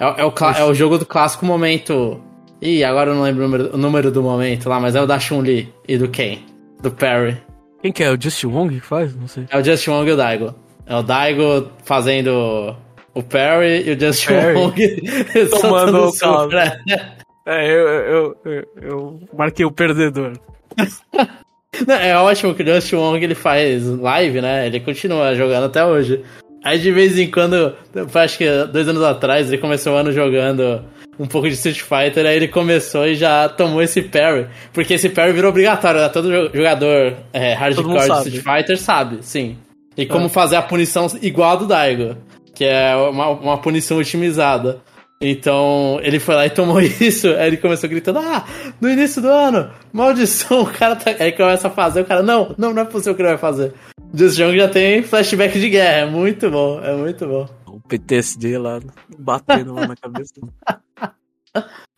[0.00, 2.18] É, é, o, é o jogo do clássico momento.
[2.62, 5.06] Ih, agora eu não lembro o número, o número do momento lá, mas é o
[5.06, 6.38] da Chun-Li e do Ken,
[6.80, 7.36] do Perry.
[7.82, 8.10] Quem que é?
[8.10, 9.14] O Justin Wong que faz?
[9.14, 9.44] Não sei.
[9.50, 10.54] É o Justin Wong e o Daigo.
[10.86, 12.74] É o Daigo fazendo
[13.12, 14.58] o Perry e o Justin Perry.
[14.58, 16.56] Wong tomando o caldo.
[17.46, 20.32] É, eu, eu, eu, eu, marquei o perdedor.
[21.88, 24.66] é ótimo que o Justin Wong ele faz live, né?
[24.66, 26.24] Ele continua jogando até hoje.
[26.64, 27.74] Aí de vez em quando,
[28.14, 30.84] acho que dois anos atrás, ele começou o ano jogando
[31.18, 34.46] um pouco de Street Fighter, aí ele começou e já tomou esse parry.
[34.72, 36.08] Porque esse parry virou obrigatório, né?
[36.08, 39.56] Todo jogador é, hardcore de Street Fighter sabe, sim.
[39.96, 40.28] E como é.
[40.28, 42.16] fazer a punição igual a do Daigo,
[42.54, 44.80] que é uma, uma punição otimizada.
[45.24, 47.28] Então, ele foi lá e tomou isso.
[47.28, 48.44] Aí ele começou gritando: Ah,
[48.80, 51.14] no início do ano, maldição, o cara tá.
[51.20, 53.72] Aí começa a fazer, o cara, não, não, não é possível que ele vai fazer.
[54.12, 57.48] Just Young já tem flashback de guerra, é muito bom, é muito bom.
[57.66, 58.80] O PTSD lá,
[59.16, 60.34] batendo lá na cabeça.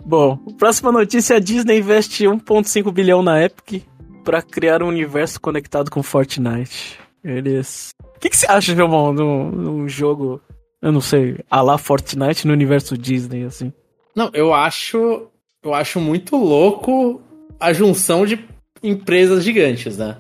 [0.05, 3.85] Bom, próxima notícia: a Disney investe 1,5 bilhão na Epic
[4.25, 6.99] para criar um universo conectado com Fortnite.
[7.23, 7.91] Eles.
[8.03, 10.43] O que, que você acha, João, num, num jogo
[10.85, 13.73] eu não sei, a lá Fortnite no universo Disney, assim.
[14.15, 15.29] Não, eu acho.
[15.63, 17.23] Eu acho muito louco
[17.59, 18.39] a junção de
[18.83, 20.19] empresas gigantes, né?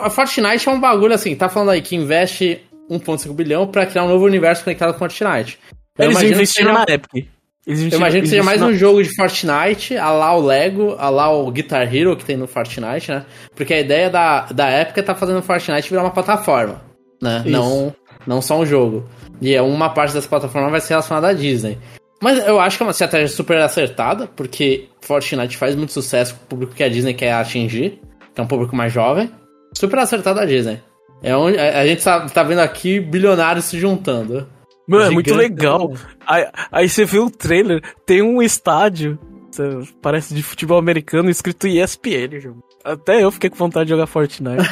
[0.00, 4.04] A Fortnite é um bagulho assim, tá falando aí que investe 1,5 bilhão pra criar
[4.04, 5.58] um novo universo conectado com Fortnite.
[5.98, 7.28] Eu Eles investiram seja, na Epic.
[7.66, 8.68] Eu imagino que seja mais na...
[8.68, 12.36] um jogo de Fortnite, a lá o Lego, a lá o Guitar Hero que tem
[12.36, 13.26] no Fortnite, né?
[13.56, 16.80] Porque a ideia da, da Epic é tá fazendo o Fortnite virar uma plataforma,
[17.20, 17.42] né?
[17.44, 17.92] Não,
[18.26, 19.04] não só um jogo.
[19.40, 21.78] E é uma parte dessa plataforma vai ser relacionada à Disney.
[22.20, 26.44] Mas eu acho que é uma estratégia super acertada, porque Fortnite faz muito sucesso com
[26.44, 28.00] o público que a Disney quer atingir,
[28.34, 29.30] que é um público mais jovem.
[29.74, 30.80] Super acertada a Disney.
[31.22, 34.46] É onde a gente tá, tá vendo aqui bilionários se juntando.
[34.88, 35.92] Mano, é muito legal.
[36.26, 39.18] Aí, aí, você vê o trailer, tem um estádio,
[40.00, 42.64] parece de futebol americano, escrito ESPN, jogo.
[42.84, 44.62] Até eu fiquei com vontade de jogar Fortnite.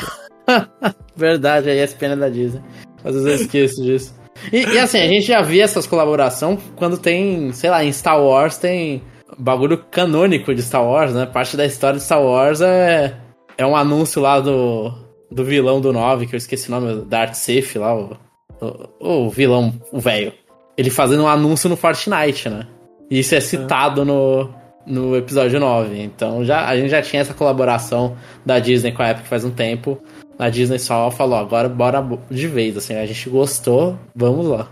[1.16, 2.62] Verdade, a ESPN é da Disney.
[3.04, 4.14] Às vezes eu esqueço disso.
[4.52, 8.20] E, e, assim, a gente já via essas colaborações quando tem, sei lá, em Star
[8.20, 9.02] Wars tem
[9.38, 11.26] bagulho canônico de Star Wars, né?
[11.26, 13.14] Parte da história de Star Wars é,
[13.56, 14.92] é um anúncio lá do,
[15.30, 18.16] do vilão do 9, que eu esqueci o nome, Darth Sith lá, o,
[18.60, 20.32] o, o vilão, o velho.
[20.76, 22.66] Ele fazendo um anúncio no Fortnite, né?
[23.10, 24.50] E isso é citado no,
[24.86, 26.00] no episódio 9.
[26.00, 29.50] Então já, a gente já tinha essa colaboração da Disney com a Epic faz um
[29.50, 30.00] tempo
[30.38, 34.68] a Disney só falou, agora bora de vez, assim, a gente gostou, vamos lá.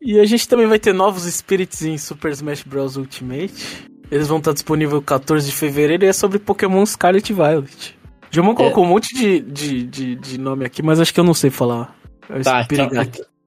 [0.00, 2.96] E a gente também vai ter novos Spirits em Super Smash Bros.
[2.96, 3.88] Ultimate.
[4.10, 7.98] Eles vão estar disponíveis 14 de fevereiro e é sobre Pokémon Scarlet e Violet.
[8.30, 8.54] Jomon é.
[8.54, 11.50] colocou um monte de, de, de, de, nome aqui, mas acho que eu não sei
[11.50, 11.96] falar.
[12.30, 12.88] É tá, então,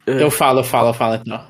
[0.07, 0.23] é.
[0.23, 1.41] eu falo, eu falo, eu falo então.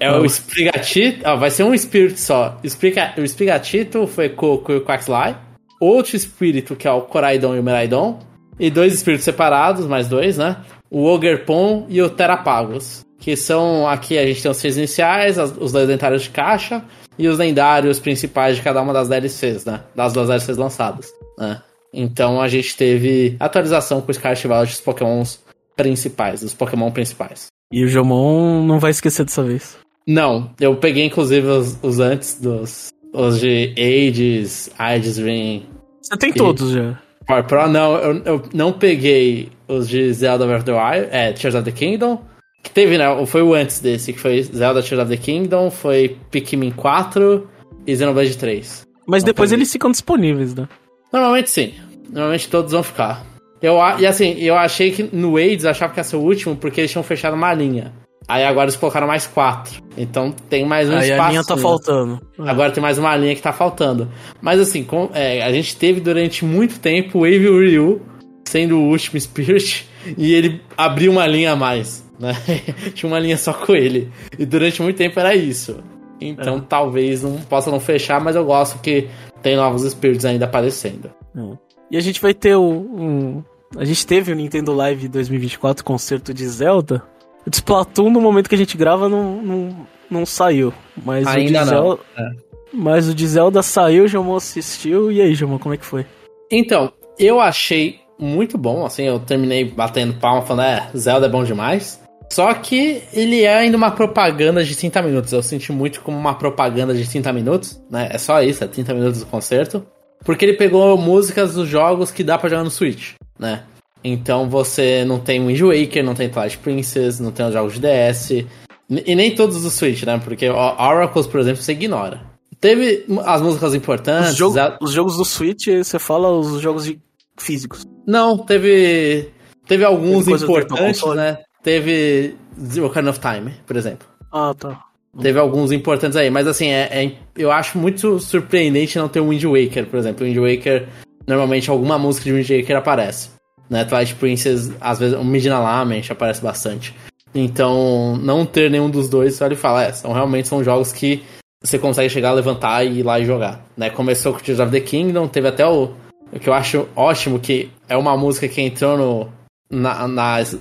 [0.00, 2.58] É o Sprigatito, ó, vai ser um Spirit só.
[2.64, 5.36] Spriga, o Sprigatito foi com, com o Quaxly.
[5.78, 8.18] Outro espírito, que é o Coraidon e o Meraidon
[8.58, 10.56] e dois espíritos separados, mais dois, né?
[10.90, 13.04] O Ogerpon e o Terapagos.
[13.18, 16.84] Que são aqui a gente tem os seis iniciais, os dois lendários de caixa
[17.18, 19.80] e os lendários principais de cada uma das DLCs, né?
[19.94, 21.06] Das duas DLCs lançadas,
[21.38, 21.62] né?
[21.92, 25.40] Então a gente teve atualização com os Scarlet dos Pokémons
[25.74, 27.46] principais, dos Pokémon principais.
[27.72, 29.76] E o Jomon não vai esquecer dessa vez.
[30.06, 32.88] Não, eu peguei inclusive os, os antes dos.
[33.12, 35.64] Os de Ages, Ages Ring.
[36.02, 36.98] Você tem todos já.
[37.26, 41.32] Power Pro, não, eu, eu não peguei os de Zelda Breath of the Wild, é,
[41.32, 42.22] Tears of the Kingdom,
[42.62, 46.16] que teve, né, foi o antes desse, que foi Zelda Tears of the Kingdom, foi
[46.30, 47.48] Pikmin 4
[47.86, 48.86] e Xenoblade 3.
[49.06, 49.62] Mas não depois peguei.
[49.62, 50.68] eles ficam disponíveis, né?
[51.12, 51.74] Normalmente sim,
[52.08, 53.24] normalmente todos vão ficar.
[53.60, 56.56] Eu, e assim, eu achei que no Aids eu achava que ia ser o último
[56.56, 57.92] porque eles tinham fechado uma linha.
[58.28, 59.82] Aí agora eles colocaram mais quatro.
[59.96, 61.22] Então tem mais um Aí espaço.
[61.22, 62.20] a linha tá faltando.
[62.38, 64.08] Agora tem mais uma linha que tá faltando.
[64.40, 68.02] Mas assim, com, é, a gente teve durante muito tempo o Wave Ryu
[68.44, 72.04] sendo o último Spirit e ele abriu uma linha a mais.
[72.18, 72.32] Né?
[72.94, 74.10] Tinha uma linha só com ele.
[74.38, 75.78] E durante muito tempo era isso.
[76.20, 76.62] Então é.
[76.68, 79.08] talvez não possa não fechar, mas eu gosto que
[79.42, 81.10] tem novos Spirits ainda aparecendo.
[81.36, 81.56] É.
[81.90, 82.64] E a gente vai ter o.
[82.64, 83.44] Um...
[83.76, 87.02] A gente teve o Nintendo Live 2024 concerto de Zelda.
[87.46, 90.74] O Splatoon, no momento que a gente grava, não, não, não saiu.
[91.04, 92.30] Mas Ainda o de Zelda, é.
[92.72, 95.12] Mas o de Zelda saiu, o Jomo assistiu.
[95.12, 96.04] E aí, Jomo, como é que foi?
[96.50, 101.44] Então, eu achei muito bom, assim, eu terminei batendo palma falando, é, Zelda é bom
[101.44, 102.00] demais.
[102.32, 105.32] Só que ele é ainda uma propaganda de 30 minutos.
[105.32, 108.08] Eu senti muito como uma propaganda de 30 minutos, né?
[108.10, 109.86] É só isso, é 30 minutos do concerto.
[110.24, 113.62] Porque ele pegou músicas dos jogos que dá para jogar no Switch, né?
[114.08, 117.80] Então você não tem Wind Waker, não tem Twilight Princess, não tem os jogos de
[117.80, 118.46] DS.
[118.88, 120.20] E nem todos do Switch, né?
[120.22, 122.20] Porque Oracles, por exemplo, você ignora.
[122.60, 124.30] Teve as músicas importantes.
[124.30, 124.78] Os, jogo, a...
[124.80, 127.00] os jogos do Switch, você fala os jogos de
[127.36, 127.84] físicos.
[128.06, 129.30] Não, teve.
[129.66, 131.38] Teve alguns teve importantes, né?
[131.64, 134.06] Teve Zero Kind of Time, por exemplo.
[134.32, 134.84] Ah, tá.
[135.20, 139.30] Teve alguns importantes aí, mas assim, é, é, eu acho muito surpreendente não ter o
[139.30, 140.24] Wind Waker, por exemplo.
[140.24, 140.86] O Wind Waker,
[141.26, 143.35] normalmente alguma música de Wind Waker aparece.
[143.68, 143.84] Né?
[143.84, 146.94] Twilight Princess, às vezes, o Midnight Lament aparece bastante.
[147.34, 151.22] Então, não ter nenhum dos dois, só ele fala, é, são, realmente são jogos que
[151.62, 153.64] você consegue chegar, levantar e ir lá e jogar.
[153.76, 153.90] Né?
[153.90, 155.90] Começou com Tears of the Kingdom, teve até o,
[156.32, 159.28] o que eu acho ótimo, que é uma música que entrou no,
[159.70, 160.58] na, nas,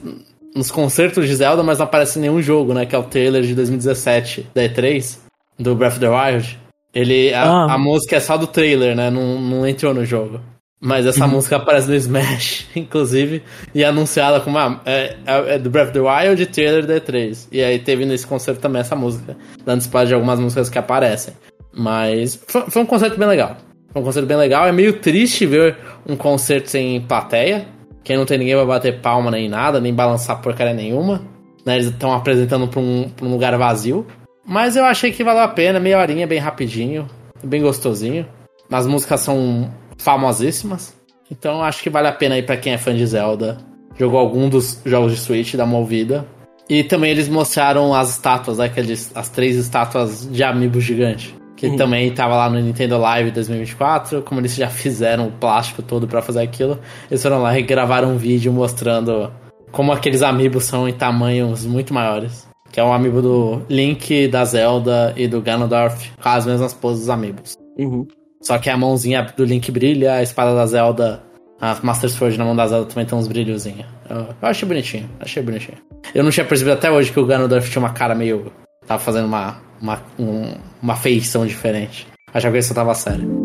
[0.55, 2.85] nos concertos de Zelda, mas não aparece em nenhum jogo, né?
[2.85, 5.19] Que é o trailer de 2017 da E3,
[5.59, 6.59] do Breath of the Wild.
[6.93, 7.73] Ele, a, ah.
[7.73, 9.09] a música é só do trailer, né?
[9.09, 10.39] Não, não entrou no jogo.
[10.79, 11.31] Mas essa uhum.
[11.31, 13.41] música aparece no Smash, inclusive,
[13.73, 16.85] e é anunciada como ah, é, é, é, do Breath of the Wild e trailer
[16.85, 17.47] da E3.
[17.51, 21.33] E aí teve nesse concerto também essa música, dando espaço de algumas músicas que aparecem.
[21.73, 23.57] Mas foi, foi um concerto bem legal.
[23.91, 24.67] Foi um concerto bem legal.
[24.67, 27.65] É meio triste ver um concerto sem plateia,
[28.03, 31.21] que não tem ninguém pra bater palma nem nada, nem balançar porcaria nenhuma.
[31.65, 31.75] Né?
[31.75, 34.05] Eles estão apresentando pra um, pra um lugar vazio.
[34.45, 37.07] Mas eu achei que valeu a pena, meia horinha, bem rapidinho,
[37.43, 38.27] bem gostosinho.
[38.71, 40.95] As músicas são famosíssimas.
[41.29, 43.57] Então acho que vale a pena aí para quem é fã de Zelda.
[43.97, 46.25] Jogou algum dos jogos de Switch, dá uma ouvida.
[46.69, 51.35] E também eles mostraram as estátuas, né, aqueles, as três estátuas de amiibo gigante.
[51.55, 51.77] Que uhum.
[51.77, 54.21] também tava lá no Nintendo Live 2024.
[54.23, 56.79] Como eles já fizeram o plástico todo para fazer aquilo,
[57.09, 59.31] eles foram lá e gravaram um vídeo mostrando
[59.71, 62.47] como aqueles amigos são em tamanhos muito maiores.
[62.71, 66.73] Que é o um amiibo do Link, da Zelda e do Ganondorf, com as mesmas
[66.73, 67.55] poses dos amigos.
[67.77, 68.05] Uhum.
[68.45, 71.23] Só que a mãozinha do Link brilha, a espada da Zelda,
[71.59, 73.85] a Master Sword na mão da Zelda também tem uns brilhozinhos.
[74.07, 75.77] Eu, achei bonitinho, achei bonitinho.
[76.13, 78.51] Eu não tinha percebido até hoje que o Ganondorf tinha uma cara meio.
[78.85, 82.07] tava fazendo uma, uma, um, uma feição diferente.
[82.31, 83.44] Achava que isso tava sério.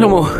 [0.00, 0.30] Bom, amor,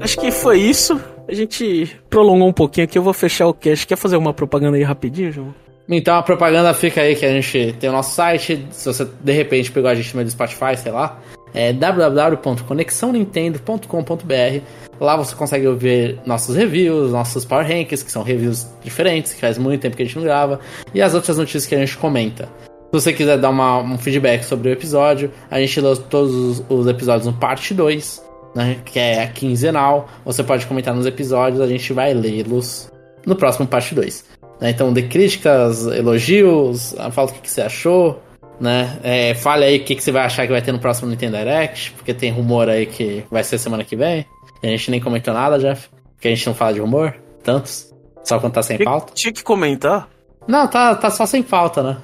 [0.00, 0.98] acho que foi isso.
[1.28, 3.84] A gente prolongou um pouquinho aqui, eu vou fechar o cast.
[3.86, 5.54] Quer fazer uma propaganda aí rapidinho, João?
[5.88, 8.66] Então a propaganda fica aí que a gente tem o nosso site.
[8.70, 11.20] Se você de repente pegou a gente no Spotify, sei lá,
[11.54, 14.60] é www.conexãonintendo.com.br.
[15.00, 19.56] Lá você consegue ver nossos reviews, nossos Power Rankings, que são reviews diferentes, que faz
[19.58, 20.60] muito tempo que a gente não grava,
[20.94, 22.48] e as outras notícias que a gente comenta.
[22.86, 26.64] Se você quiser dar uma, um feedback sobre o episódio, a gente lança todos os,
[26.68, 28.25] os episódios no parte 2
[28.56, 30.08] né, que é quinzenal.
[30.24, 32.90] Você pode comentar nos episódios, a gente vai lê-los
[33.26, 34.24] no próximo parte 2.
[34.58, 34.70] Né?
[34.70, 38.22] Então, de críticas, elogios, fala o que, que você achou,
[38.58, 38.98] né?
[39.02, 41.36] É, fale aí o que, que você vai achar que vai ter no próximo Nintendo
[41.36, 44.24] Direct, porque tem rumor aí que vai ser semana que vem.
[44.62, 47.94] A gente nem comentou nada, Jeff, porque a gente não fala de rumor, tantos,
[48.24, 49.12] só quando tá sem pauta.
[49.14, 50.08] Tinha que comentar?
[50.48, 51.96] Não, tá, tá só sem pauta, né?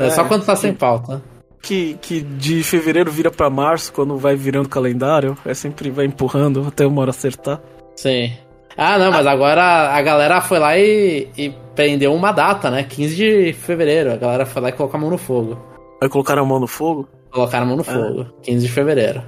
[0.00, 1.22] É, é só quando tá sem pauta
[1.62, 6.06] que, que de fevereiro vira para março, quando vai virando o calendário, é sempre vai
[6.06, 7.60] empurrando até uma hora acertar.
[7.96, 8.32] Sim.
[8.76, 12.84] Ah, não, mas agora a galera foi lá e, e prendeu uma data, né?
[12.84, 14.12] 15 de fevereiro.
[14.12, 15.58] A galera foi lá e colocou a mão no fogo.
[16.00, 17.08] Vai colocar a mão no fogo?
[17.30, 17.84] Colocaram a mão no é.
[17.84, 18.26] fogo.
[18.42, 19.22] 15 de fevereiro.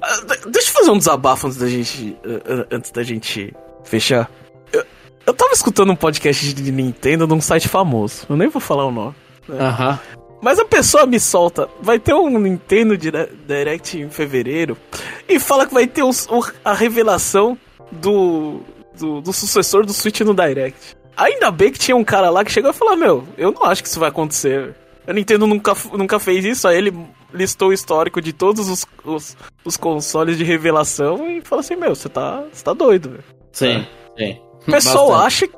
[0.00, 0.16] Ah,
[0.46, 2.16] deixa eu fazer um desabafo antes da gente,
[2.70, 3.52] antes da gente
[3.82, 4.30] fechar.
[4.72, 4.84] Eu,
[5.26, 8.24] eu tava escutando um podcast de Nintendo num site famoso.
[8.30, 9.14] Eu nem vou falar o nome.
[9.48, 9.58] Né?
[9.58, 9.90] Aham.
[9.90, 9.98] Né?
[10.14, 10.23] Uh -huh.
[10.44, 14.76] Mas a pessoa me solta, vai ter um Nintendo Direct em fevereiro
[15.26, 16.02] e fala que vai ter
[16.62, 17.56] a revelação
[17.90, 18.60] do,
[18.94, 20.94] do, do, sucessor do Switch no Direct.
[21.16, 23.82] Ainda bem que tinha um cara lá que chegou e falou: Meu, eu não acho
[23.82, 24.74] que isso vai acontecer.
[25.06, 26.92] A Nintendo nunca, nunca fez isso, aí ele
[27.32, 29.34] listou o histórico de todos os, os,
[29.64, 33.24] os consoles de revelação e falou assim: Meu, você tá, tá doido, velho.
[33.50, 33.86] Sim,
[34.18, 34.26] é.
[34.26, 34.40] sim.
[34.68, 35.26] O pessoal Bastante.
[35.26, 35.54] acha que.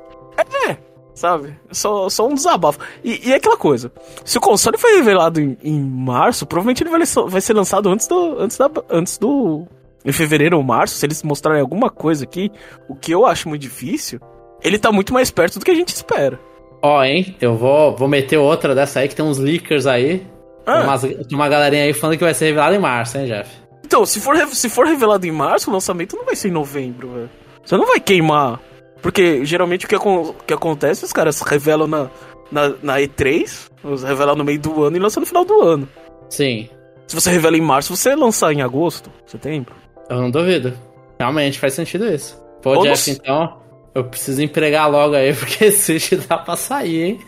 [0.69, 0.77] É,
[1.17, 1.59] sabe?
[1.71, 2.79] Só, só um desabafo.
[3.03, 3.91] E, e é aquela coisa:
[4.23, 8.07] se o console foi revelado em, em março, provavelmente ele vai, vai ser lançado antes
[8.07, 8.39] do.
[8.39, 9.65] Antes, da, antes do.
[10.05, 12.49] Em fevereiro ou março, se eles mostrarem alguma coisa aqui,
[12.87, 14.21] o que eu acho muito difícil,
[14.63, 16.39] ele tá muito mais perto do que a gente espera.
[16.81, 17.35] Ó, oh, hein?
[17.41, 20.25] Eu vou, vou meter outra dessa aí, que tem uns leakers aí.
[20.65, 20.77] Ah.
[20.77, 23.49] Tem, umas, tem uma galerinha aí falando que vai ser revelado em março, hein, Jeff?
[23.83, 27.09] Então, se for, se for revelado em março, o lançamento não vai ser em novembro,
[27.09, 27.29] velho.
[27.65, 28.61] Você não vai queimar.
[29.01, 32.09] Porque geralmente o que, o que acontece, os caras revelam na,
[32.51, 35.87] na, na E3, os revelam no meio do ano e lançam no final do ano.
[36.29, 36.69] Sim.
[37.07, 39.73] Se você revela em março, você lançar em agosto, setembro.
[40.09, 40.73] Eu não duvido.
[41.19, 42.41] Realmente faz sentido isso.
[42.61, 43.17] Pô, Ou Jeff, no...
[43.17, 43.57] então,
[43.95, 47.19] eu preciso empregar logo aí, porque esse Switch dá pra sair, hein?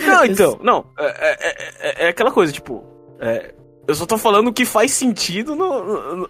[0.00, 0.86] Não, então, não.
[0.98, 1.36] É, é,
[1.80, 2.84] é, é aquela coisa, tipo.
[3.20, 3.54] É,
[3.86, 6.28] eu só tô falando que faz sentido no, no,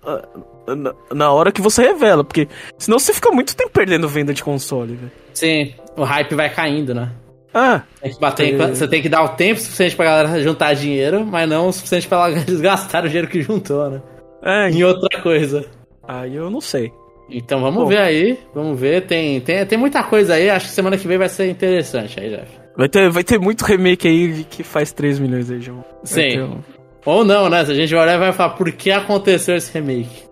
[0.76, 2.48] na, na hora que você revela, porque
[2.78, 5.12] senão você fica muito tempo perdendo venda de console, velho.
[5.34, 7.12] Sim, o hype vai caindo, né?
[7.52, 7.82] Ah.
[8.00, 8.66] Tem que bater, é...
[8.68, 12.06] Você tem que dar o tempo suficiente pra galera juntar dinheiro, mas não o suficiente
[12.06, 14.02] pra eles gastarem o dinheiro que juntou, né?
[14.42, 14.70] É.
[14.70, 15.66] Em outra coisa.
[16.06, 16.92] Aí eu não sei.
[17.28, 17.88] Então vamos Bom.
[17.88, 19.06] ver aí, vamos ver.
[19.06, 22.30] Tem, tem, tem muita coisa aí, acho que semana que vem vai ser interessante aí,
[22.30, 22.60] Jeff.
[22.76, 25.84] Vai ter, vai ter muito remake aí que faz 3 milhões aí, João.
[26.02, 26.40] Sim.
[26.40, 26.79] Um...
[27.04, 27.64] Ou não, né?
[27.64, 30.24] Se a gente vai olhar e vai falar por que aconteceu esse remake.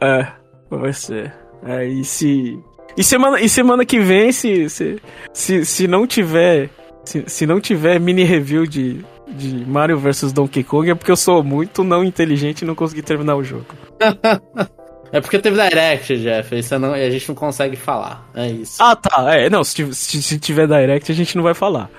[0.00, 0.26] É,
[0.70, 1.32] vai ser.
[1.64, 2.58] É, e se.
[2.96, 5.00] E semana, e semana que vem, se, se,
[5.32, 6.70] se, se não tiver.
[7.04, 11.16] Se, se não tiver mini review de, de Mario vs Donkey Kong, é porque eu
[11.16, 13.66] sou muito não inteligente e não consegui terminar o jogo.
[15.12, 18.28] É porque teve Direct, Jeff, isso não, a gente não consegue falar.
[18.34, 18.80] É isso.
[18.80, 19.34] Ah, tá.
[19.34, 21.90] É, não, se, se, se, tiver Direct, a gente não vai falar.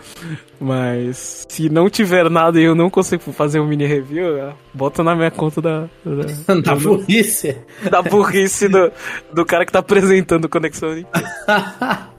[0.59, 5.03] Mas se não tiver nada e eu não consigo fazer um mini review, é, bota
[5.03, 5.87] na minha conta da.
[6.05, 7.57] Da, da burrice.
[7.89, 8.91] Da burrice do,
[9.33, 11.25] do cara que tá apresentando Conexão Nintendo.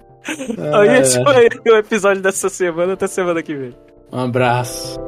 [0.74, 2.92] Aí esse foi o episódio dessa semana.
[2.92, 3.74] Até semana que vem.
[4.12, 5.00] Um abraço.